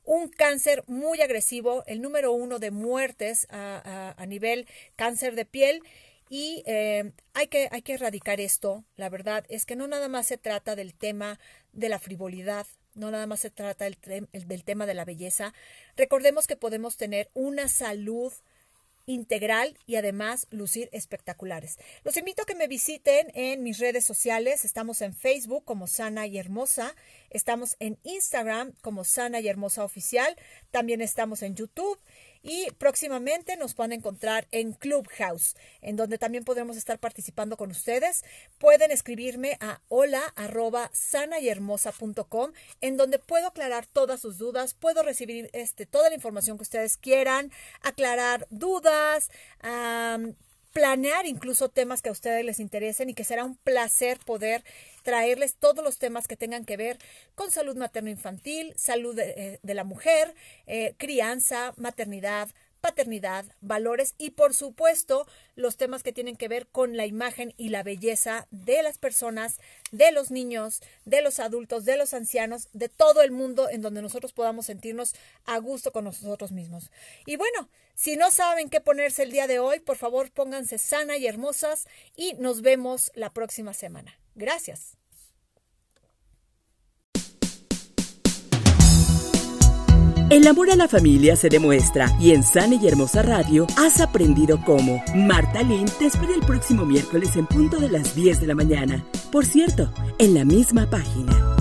un 0.06 0.28
cáncer 0.30 0.84
muy 0.88 1.22
agresivo, 1.22 1.84
el 1.86 2.02
número 2.02 2.32
uno 2.32 2.58
de 2.58 2.72
muertes 2.72 3.48
a, 3.52 4.16
nivel 4.28 4.68
cáncer 4.96 5.36
de 5.36 5.46
piel. 5.46 5.84
Y 6.32 6.64
eh, 6.66 7.12
hay, 7.34 7.48
que, 7.48 7.70
hay 7.72 7.82
que 7.82 7.94
erradicar 7.94 8.40
esto. 8.40 8.84
La 8.96 9.10
verdad 9.10 9.46
es 9.50 9.66
que 9.66 9.76
no 9.76 9.88
nada 9.88 10.08
más 10.08 10.28
se 10.28 10.38
trata 10.38 10.76
del 10.76 10.94
tema 10.94 11.40
de 11.74 11.90
la 11.90 12.00
frivolidad, 12.00 12.66
no 13.00 13.12
nada 13.12 13.28
más 13.28 13.40
se 13.40 13.50
trata 13.50 13.86
del, 13.86 14.64
tema 14.64 14.86
de 14.86 14.94
la 14.94 15.06
belleza. 15.06 15.54
Recordemos 15.96 16.46
que 16.46 16.56
podemos 16.56 16.98
tener 16.98 17.30
una 17.34 17.68
salud 17.68 18.32
integral 19.06 19.76
y 19.88 19.96
además 19.96 20.46
lucir 20.52 20.88
espectaculares. 20.92 21.80
Los 22.04 22.16
invito 22.18 22.44
a 22.44 22.46
que 22.46 22.54
me 22.54 22.68
visiten 22.68 23.32
en 23.34 23.64
mis 23.64 23.80
redes 23.80 24.06
sociales. 24.06 24.66
Estamos 24.66 25.02
en 25.02 25.16
Facebook 25.16 25.66
como 25.66 25.88
Sana 25.88 26.28
y 26.28 26.38
Hermosa. 26.38 26.94
Estamos 27.32 27.76
en 27.80 27.98
Instagram 28.04 28.74
como 28.82 29.04
Sana 29.04 29.40
y 29.40 29.48
Hermosa 29.48 29.84
Oficial. 29.84 30.36
También 30.70 31.02
estamos 31.02 31.42
en 31.42 31.56
YouTube 31.56 32.00
y 32.42 32.72
próximamente 32.78 33.58
nos 33.58 33.76
van 33.76 33.92
a 33.92 33.96
encontrar 33.96 34.48
en 34.52 34.74
Clubhouse, 34.74 35.56
en 35.82 35.96
donde 35.96 36.18
también 36.18 36.44
podremos 36.44 36.78
estar 36.78 37.00
participando 37.00 37.58
con 37.58 37.72
ustedes. 37.72 38.24
Pueden 38.58 38.92
escribirme 38.92 39.58
a 39.60 39.82
hola 39.88 40.22
arroba 40.36 40.90
sanayhermosa.com, 40.94 42.52
en 42.82 42.98
donde 42.98 43.20
puedo 43.20 43.48
aclarar 43.48 43.86
todas 43.88 44.22
sus 44.22 44.38
dudas, 44.38 44.74
puedo 44.74 45.04
recibir 45.04 45.50
este, 45.54 45.86
toda 45.86 46.10
la 46.10 46.16
información 46.16 46.58
que 46.58 46.64
ustedes 46.64 46.98
quieran, 46.98 47.52
aclarar 47.82 48.48
dudas, 48.50 49.30
planear 50.74 51.26
incluso 51.26 51.70
temas 51.70 52.02
que 52.02 52.10
a 52.10 52.12
ustedes 52.12 52.46
les 52.46 52.60
interesen 52.60 53.10
y 53.10 53.14
que 53.14 53.24
será 53.24 53.44
un 53.44 53.56
placer 53.58 54.20
poder 54.26 54.64
traerles 55.04 55.56
todos 55.56 55.84
los 55.84 55.98
temas 55.98 56.28
que 56.28 56.38
tengan 56.38 56.66
que 56.66 56.78
ver 56.78 56.98
con 57.36 57.52
salud 57.52 57.76
materno-infantil, 57.76 58.74
salud 58.78 59.16
de, 59.16 59.60
eh, 59.64 59.74
la 59.74 59.84
mujer, 59.84 60.36
eh, 60.68 60.94
crianza, 60.98 61.74
maternidad, 61.78 62.50
paternidad, 62.82 63.46
valores 63.62 64.16
y 64.18 64.32
por 64.32 64.54
supuesto 64.54 65.28
los 65.56 65.78
temas 65.78 66.04
que 66.04 66.14
tienen 66.14 66.36
que 66.36 66.48
ver 66.48 66.68
con 66.68 66.98
la 66.98 67.06
imagen 67.06 67.54
y 67.58 67.70
la 67.70 67.84
belleza 67.84 68.48
de 68.52 68.84
las 68.84 68.98
personas, 68.98 69.60
de 69.92 70.12
los 70.12 70.32
niños, 70.32 70.82
de 71.06 71.22
los 71.22 71.40
adultos, 71.40 71.86
de 71.86 71.98
los 71.98 72.14
ancianos, 72.14 72.70
de 72.74 72.90
todo 72.90 73.22
el 73.22 73.32
mundo 73.32 73.70
en 73.70 73.82
donde 73.82 74.02
nosotros 74.02 74.34
podamos 74.34 74.68
sentirnos 74.68 75.16
a 75.46 75.58
gusto 75.58 75.92
con 75.92 76.06
nosotros 76.06 76.52
mismos. 76.52 76.92
Y 77.26 77.36
bueno, 77.36 77.70
si 77.96 78.16
no 78.16 78.32
saben 78.32 78.70
qué 78.70 78.80
ponerse 78.80 79.24
el 79.24 79.32
día 79.32 79.48
de 79.48 79.60
hoy, 79.60 79.80
por 79.80 79.98
favor 79.98 80.32
pónganse 80.32 80.78
sana 80.78 81.18
y 81.18 81.28
hermosas 81.28 81.88
y 82.16 82.34
nos 82.34 82.62
vemos 82.62 83.12
la 83.16 83.34
próxima 83.34 83.74
semana. 83.74 84.18
Gracias. 84.36 84.99
El 90.30 90.46
amor 90.46 90.70
a 90.70 90.76
la 90.76 90.88
familia 90.88 91.36
se 91.36 91.50
demuestra 91.50 92.16
y 92.20 92.34
en 92.34 92.44
Sana 92.44 92.76
y 92.76 92.88
Hermosa 92.88 93.24
Radio 93.24 93.66
has 93.78 94.00
aprendido 94.00 94.62
cómo. 94.64 95.04
Marta 95.16 95.64
Lynn 95.64 95.88
te 95.98 96.06
espera 96.06 96.36
el 96.36 96.42
próximo 96.42 96.86
miércoles 96.86 97.36
en 97.36 97.48
punto 97.48 97.78
de 97.78 97.90
las 97.90 98.14
10 98.14 98.42
de 98.42 98.46
la 98.46 98.54
mañana. 98.54 99.04
Por 99.32 99.48
cierto, 99.48 99.92
en 100.20 100.36
la 100.36 100.46
misma 100.46 100.88
página. 100.88 101.59